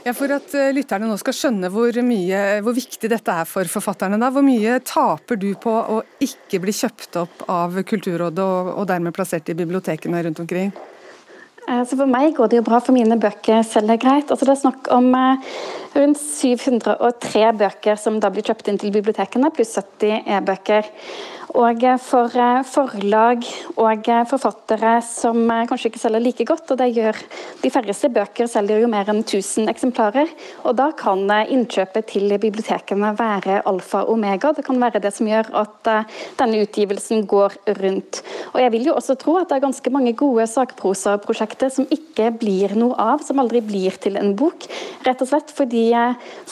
[0.07, 3.67] Ja, For at eh, lytterne nå skal skjønne hvor, mye, hvor viktig dette er for
[3.67, 4.31] forfatterne, da.
[4.31, 9.17] Hvor mye taper du på å ikke bli kjøpt opp av Kulturrådet og, og dermed
[9.17, 10.71] plassert i bibliotekene rundt omkring?
[11.67, 14.31] Eh, så For meg går det jo bra, for mine bøker selger greit.
[14.31, 15.55] Altså Det er snakk om eh,
[15.97, 20.93] rundt 703 bøker som da blir kjøpt inn til bibliotekene, pluss 70 e-bøker.
[21.57, 23.45] Og for eh, forlag
[23.81, 27.17] og eh, forfattere som eh, kanskje ikke selger like godt, og det gjør
[27.63, 30.29] de færreste bøker selger jo mer enn 1000 eksemplarer,
[30.69, 34.51] og da kan innkjøpet til bibliotekene være alfa og omega.
[34.53, 35.91] Det kan være det som gjør at
[36.37, 38.21] denne utgivelsen går rundt.
[38.53, 42.29] Og jeg vil jo også tro at det er ganske mange gode sakprosaprosjekter som ikke
[42.37, 44.69] blir noe av, som aldri blir til en bok.
[45.09, 45.87] Rett og slett fordi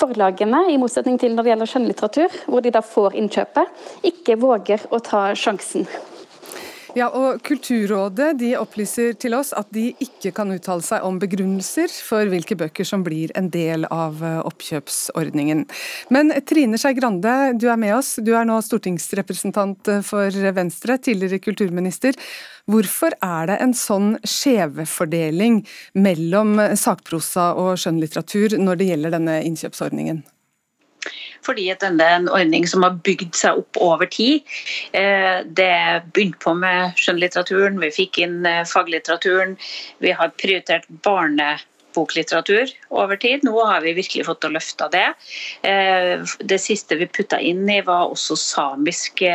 [0.01, 4.89] forlagene, i motsetning til når det gjelder skjønnlitteratur, hvor de da får innkjøpet, ikke våger
[4.95, 5.89] å ta sjansen.
[6.95, 11.91] Ja, og Kulturrådet de opplyser til oss at de ikke kan uttale seg om begrunnelser
[11.91, 15.65] for hvilke bøker som blir en del av eh, oppkjøpsordningen.
[16.15, 18.15] Men Trine Skei Grande, du er med oss.
[18.23, 22.15] Du er nå stortingsrepresentant eh, for Venstre, tidligere kulturminister.
[22.71, 25.65] Hvorfor er det en sånn skjevfordeling
[25.99, 30.23] mellom sakprosa og skjønnlitteratur når det gjelder denne innkjøpsordningen?
[31.45, 34.45] Fordi at denne er en ordning som har bygd seg opp over tid.
[34.97, 35.75] Eh, det
[36.15, 39.57] begynte på med skjønnlitteraturen, vi fikk inn eh, faglitteraturen.
[40.05, 41.55] Vi har prioritert barne
[41.95, 43.45] boklitteratur over tid.
[43.47, 45.07] Nå har vi virkelig fått å løfte det.
[45.67, 49.33] Eh, det siste vi putta inn i, var også samiske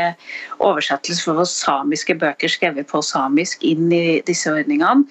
[0.63, 5.05] oversettelser for samiske bøker skrevet på samisk inn i disse ordningene.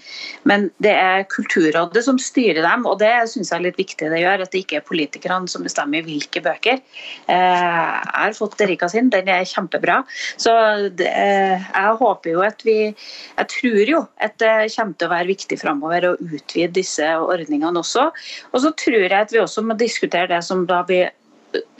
[0.48, 4.22] Men det er Kulturrådet som styrer dem, og det syns jeg er litt viktig det
[4.22, 4.44] gjør.
[4.44, 6.80] At det ikke er politikerne som bestemmer hvilke bøker.
[7.28, 10.02] Eh, jeg har fått Erika sin, den er kjempebra.
[10.40, 10.52] Så
[10.98, 15.58] jeg håper jo at vi Jeg tror jo at det kommer til å være viktig
[15.60, 18.10] framover å utvide disse ordningene ordningene også.
[18.52, 21.12] Og så tror jeg at vi også må diskutere det som da blir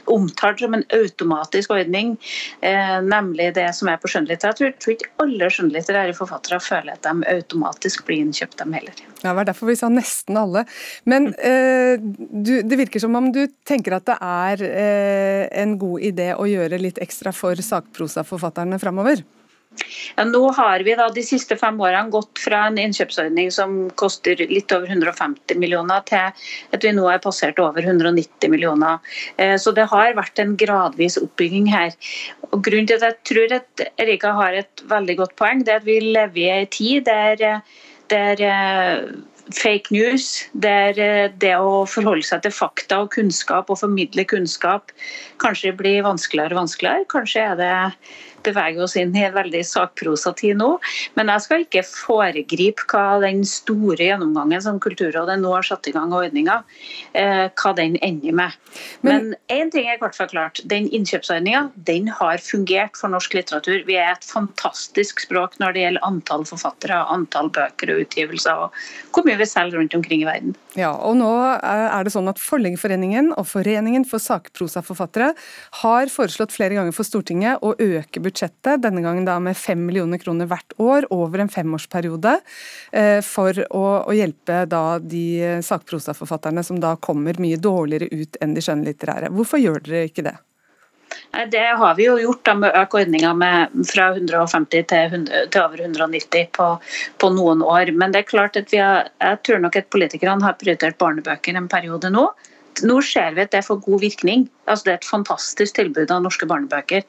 [0.09, 2.17] omtalt som en automatisk ordning,
[2.61, 4.71] eh, nemlig det som er på skjønnlitteratur.
[4.71, 8.95] Jeg tror ikke alle skjønnlitterære forfattere føler at de automatisk blir innkjøpt, dem heller.
[9.23, 10.65] Ja, Det var derfor vi sa nesten alle.
[11.05, 16.01] Men eh, du, det virker som om du tenker at det er eh, en god
[16.01, 19.25] idé å gjøre litt ekstra for sakprosaforfatterne framover?
[20.16, 24.41] Ja, nå har vi da de siste fem årene gått fra en innkjøpsordning som koster
[24.51, 26.33] litt over 150 millioner, til
[26.75, 28.99] at vi nå er passert over 190 millioner.
[29.37, 31.95] Eh, så det har vært en gradvis oppbygging her.
[32.51, 35.83] Og grunnen til at jeg tror at Erika har et veldig godt poeng, det er
[35.83, 37.61] at vi lever i en tid der,
[38.11, 39.11] der eh,
[39.55, 44.93] fake news, der eh, det å forholde seg til fakta og kunnskap og formidle kunnskap
[45.43, 47.09] kanskje blir vanskeligere og vanskeligere.
[47.12, 47.73] Kanskje er det
[48.47, 50.70] beveger oss inn i en veldig sakprosatid nå.
[51.18, 55.95] Men jeg skal ikke foregripe hva den store gjennomgangen som Kulturrådet nå har satt i
[55.95, 56.61] gang av ordninga,
[57.12, 58.59] eh, hva den ender med.
[59.03, 60.62] Men én ting er i hvert fall klart.
[60.68, 63.84] Den innkjøpsordninga den har fungert for norsk litteratur.
[63.89, 69.14] Vi er et fantastisk språk når det gjelder antall forfattere, antall bøker og utgivelser, og
[69.14, 70.57] hvor mye vi selger rundt omkring i verden.
[70.79, 75.33] Ja, og nå er det sånn at Forleggerforeningen og Foreningen for sakprosaforfattere
[75.81, 80.22] har foreslått flere ganger for Stortinget å øke budsjettet, denne gangen da med 5 millioner
[80.22, 82.37] kroner hvert år over en femårsperiode,
[82.93, 88.55] eh, for å, å hjelpe da de sakprosaforfatterne som da kommer mye dårligere ut enn
[88.55, 89.33] de skjønnlitterære.
[89.35, 90.39] Hvorfor gjør dere ikke det?
[91.53, 93.33] Det har vi jo gjort da, med å øke ordninga
[93.87, 96.68] fra 150 til, 100, til over 190 på,
[97.20, 97.93] på, noen år.
[97.93, 101.59] Men det er klart at vi har, jeg tror nok at politikerne har prioritert barnebøker
[101.59, 102.31] en periode nå.
[102.87, 104.47] Nå ser vi at det får god virkning.
[104.70, 107.05] Altså, det er et fantastisk tilbud av norske barnebøker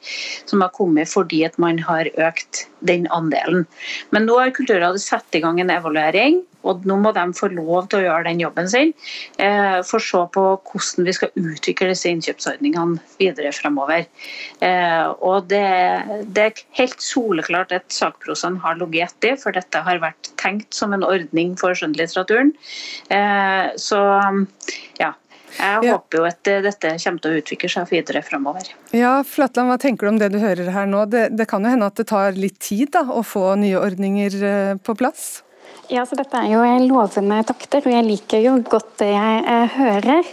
[0.50, 3.66] som har kommet fordi at man har økt den andelen.
[4.14, 7.88] Men nå har Kulturrådet satt i gang en evaluering, og nå må de få lov
[7.90, 8.92] til å gjøre den jobben sin.
[9.40, 14.04] Eh, for å se på hvordan vi skal utvikle disse innkjøpsordningene videre fremover.
[14.64, 15.64] Eh, og det,
[16.26, 20.94] det, er helt soleklart at sakprosene har ligget etter, for dette har vært tenkt som
[20.96, 22.52] en ordning for skjønnlitteraturen.
[23.08, 24.00] Eh, så
[25.00, 25.14] ja,
[25.56, 25.96] jeg ja.
[25.96, 28.68] håper jo at dette kommer til å utvikle seg videre fremover.
[28.94, 31.06] Ja, Flatland, hva tenker du om det du hører her nå?
[31.10, 34.76] Det, det kan jo hende at det tar litt tid da, å få nye ordninger
[34.84, 35.40] på plass?
[35.90, 39.72] Ja, så Dette er jo lovende takter, og jeg liker jo godt det jeg eh,
[39.74, 40.28] hører.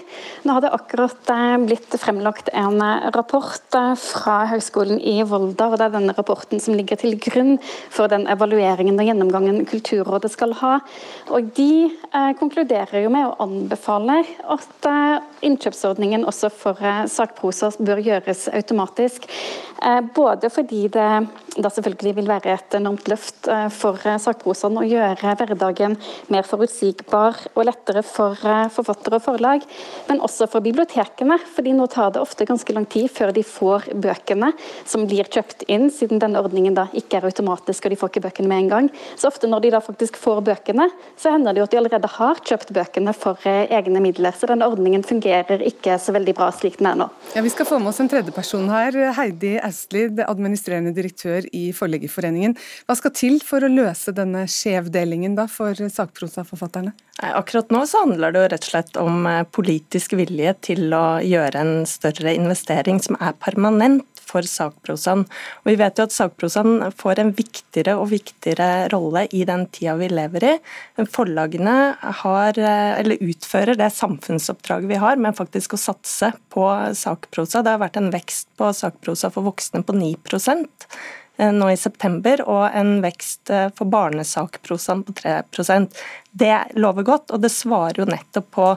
[0.46, 5.72] Nå har det akkurat eh, blitt fremlagt en eh, rapport fra Høgskolen i Volda.
[5.72, 7.56] og Det er denne rapporten som ligger til grunn
[7.90, 10.76] for den evalueringen og gjennomgangen Kulturrådet skal ha.
[11.34, 11.90] Og De
[12.38, 14.20] konkluderer jo med å anbefale
[14.54, 14.88] at
[15.46, 16.80] innkjøpsordningen også for
[17.10, 19.26] sakprosa bør gjøres automatisk.
[20.16, 21.10] Både fordi det
[21.58, 25.98] da selvfølgelig vil være et enormt løft for sakprosaen å gjøre hverdagen
[26.34, 29.66] mer forutsigbar og lettere for eh, forfattere og forlag,
[30.10, 31.40] men også for bibliotekene.
[31.56, 34.52] fordi nå tar det ofte ganske lang tid før de får bøkene
[34.86, 38.26] som blir kjøpt inn, siden denne ordningen da ikke er automatisk og de får ikke
[38.28, 38.90] bøkene med en gang.
[39.16, 42.12] Så ofte når de da faktisk får bøkene, så hender det jo at de allerede
[42.18, 44.36] har kjøpt bøkene for eh, egne midler.
[44.36, 47.10] Så denne ordningen fungerer ikke så veldig bra slik den er nå.
[47.36, 48.98] Ja, Vi skal få med oss en tredjeperson her.
[49.18, 52.58] Heidi Astlid, administrerende direktør i Forleggerforeningen.
[52.88, 56.94] Hva skal til for å løse denne skjevdelingen da for sakprosaforfatterne?
[57.24, 61.18] Akkurat nå så handler det jo rett og slett om eh, politisk vilje til å
[61.26, 65.24] gjøre en større investering som er permanent for sakprosaen.
[65.64, 69.96] Og Vi vet jo at sakprosaen får en viktigere og viktigere rolle i den tida
[70.00, 70.54] vi lever i.
[71.08, 77.64] Forlagene har, eh, utfører det samfunnsoppdraget vi har med faktisk å satse på sakprosa.
[77.64, 82.42] Det har vært en vekst på sakprosa for voksne på 9 Eh, nå i september,
[82.50, 88.10] og en vekst eh, for barnesakprosaen på 3% Det lover godt, og det svarer jo
[88.10, 88.72] nettopp på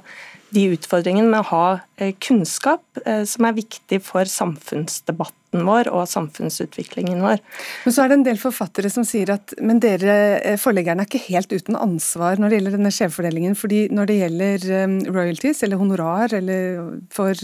[0.50, 1.80] de utfordringene med å ha eh,
[2.22, 7.40] kunnskap som er viktig for samfunnsdebatten vår og samfunnsutviklingen vår.
[7.84, 11.08] Men så er det en del forfattere som sier at men dere eh, forleggerne er
[11.08, 13.56] ikke helt uten ansvar når det gjelder denne skjevfordelingen.
[13.58, 14.66] fordi når det gjelder
[15.10, 17.34] royalties, eller honorar, eller for,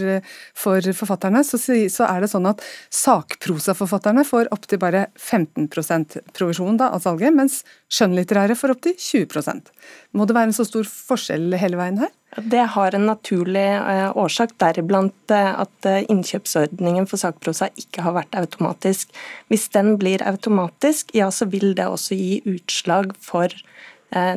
[0.54, 2.62] for forfatterne, så, så, er det sånn at
[2.94, 9.72] sakprosaforfatterne får opptil bare 15% provisjon da, av salget, mens skjønnlitterære får opptil 20
[10.14, 12.14] Må det være en så stor forskjell hele veien her?
[12.36, 14.10] Det har en naturlig eh,
[14.46, 19.10] årsak, deriblant eh, at eh, innkjøpsordningen for sakprosa ikke har vært automatisk.
[19.48, 23.48] Hvis den blir automatisk, ja så vil det også gi utslag for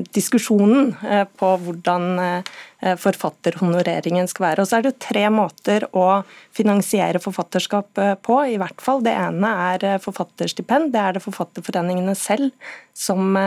[0.10, 0.95] diskusjonen
[1.38, 2.41] på hvordan
[2.97, 4.64] forfatterhonoreringen skal være.
[4.64, 6.24] Og så er det jo tre måter å
[6.57, 9.03] finansiere forfatterskap på, i hvert fall.
[9.05, 10.89] Det ene er forfatterstipend.
[10.91, 12.49] Det er det forfatterforeningene selv
[12.97, 13.38] som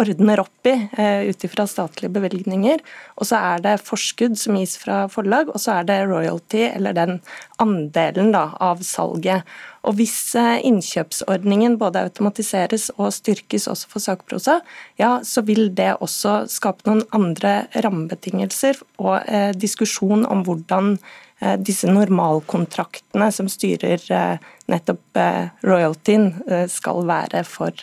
[0.00, 2.82] ordner opp i uh, ut ifra statlige bevilgninger.
[3.16, 6.96] Og så er det forskudd som gis fra forlag, og så er det royalty, eller
[6.96, 7.18] den
[7.62, 9.46] andelen da, av salget.
[9.86, 14.60] Og Hvis uh, innkjøpsordningen både automatiseres og styrkes også for sakprosa,
[15.00, 21.25] ja, så vil det også skape noen andre rammebetingelser og eh, diskusjon om hvordan Eh,
[21.60, 26.30] disse normalkontraktene som styrer eh, nettopp eh, royaltyen,
[26.72, 27.76] skal være for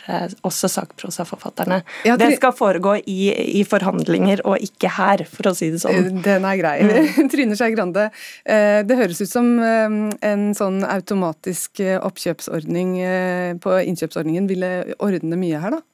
[0.44, 1.78] også sakprosaforfatterne.
[2.04, 6.20] Ja, det skal foregå i, i, forhandlinger og ikke her, for å si det sånn.
[6.24, 6.74] Den er grei.
[6.84, 7.28] Mm.
[7.32, 8.10] Trine Skei Grande,
[8.44, 12.96] det høres ut som en sånn automatisk oppkjøpsordning
[13.64, 15.84] på innkjøpsordningen ville ordne mye her, da?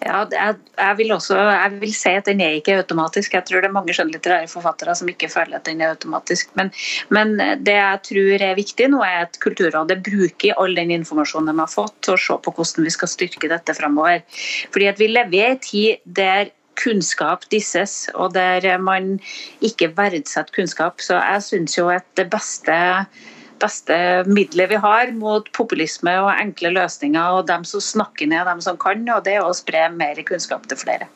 [0.00, 3.34] Ja, jeg, jeg, vil også jeg vil si at den er ikke automatisk.
[3.36, 6.54] Jeg tror det er mange skjønnlitterære forfattere som ikke føler at den er automatisk.
[6.56, 6.70] Men,
[7.12, 11.60] men, det jeg tror er viktig nå, er at Kulturrådet bruker all den informasjonen de
[11.60, 14.24] har fått, til å se på hvordan vi skal styrke dette fremover.
[14.72, 19.18] Fordi at vi lever i en tid der kunnskap disses, og der man
[19.60, 21.04] ikke verdsetter kunnskap.
[21.04, 22.78] Så jeg syns jo at det beste
[23.60, 23.96] beste
[24.26, 28.78] middelet vi har mot populisme og enkle løsninger, og dem som snakker ned dem som
[28.80, 31.10] kan, og det er å spre mer kunnskap til flere.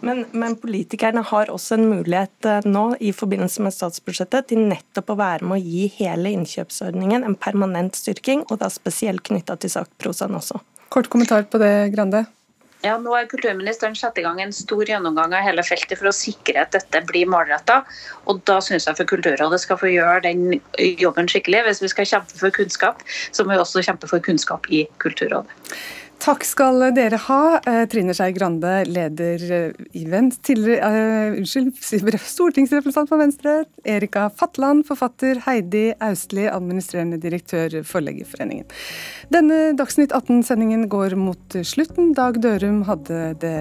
[0.00, 5.10] Men, men, politikerne har også en mulighet eh, nå i forbindelse med statsbudsjettet til nettopp
[5.10, 9.74] å være med å gi hele innkjøpsordningen en permanent styrking, og da spesielt knytta til
[9.74, 10.62] sakprosaen også.
[10.94, 12.28] Kort kommentar på det, Grande.
[12.84, 16.14] Ja, nå har kulturministeren satt i gang en stor gjennomgang av hele feltet for å
[16.14, 17.80] sikre at dette blir målretta.
[18.30, 20.60] Og da syns jeg for Kulturrådet skal få gjøre den
[21.02, 21.64] jobben skikkelig.
[21.66, 23.02] Hvis vi skal kjempe for kunnskap,
[23.34, 25.50] så må vi også kjempe for kunnskap i Kulturrådet.
[26.18, 27.42] Takk skal dere ha.
[27.62, 31.78] Eh, Trine Skei Grande, leder eh, i Venstre, uh, unnskyld,
[32.34, 33.54] stortingsrepresentant for Venstre.
[33.86, 35.38] Erika Fatland, forfatter.
[35.46, 38.66] Heidi Austli, administrerende direktør Forleggerforeningen.
[39.32, 42.12] Denne Dagsnytt 18-sendingen går mot slutten.
[42.18, 43.56] Dag Dørum hadde det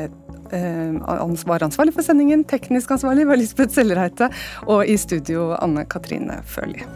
[0.49, 2.45] uh, var ansvarlig for sendingen.
[2.49, 4.31] Teknisk ansvarlig var Lisbeth Sellereite.
[4.65, 6.87] Og i studio Anne Katrine Førli.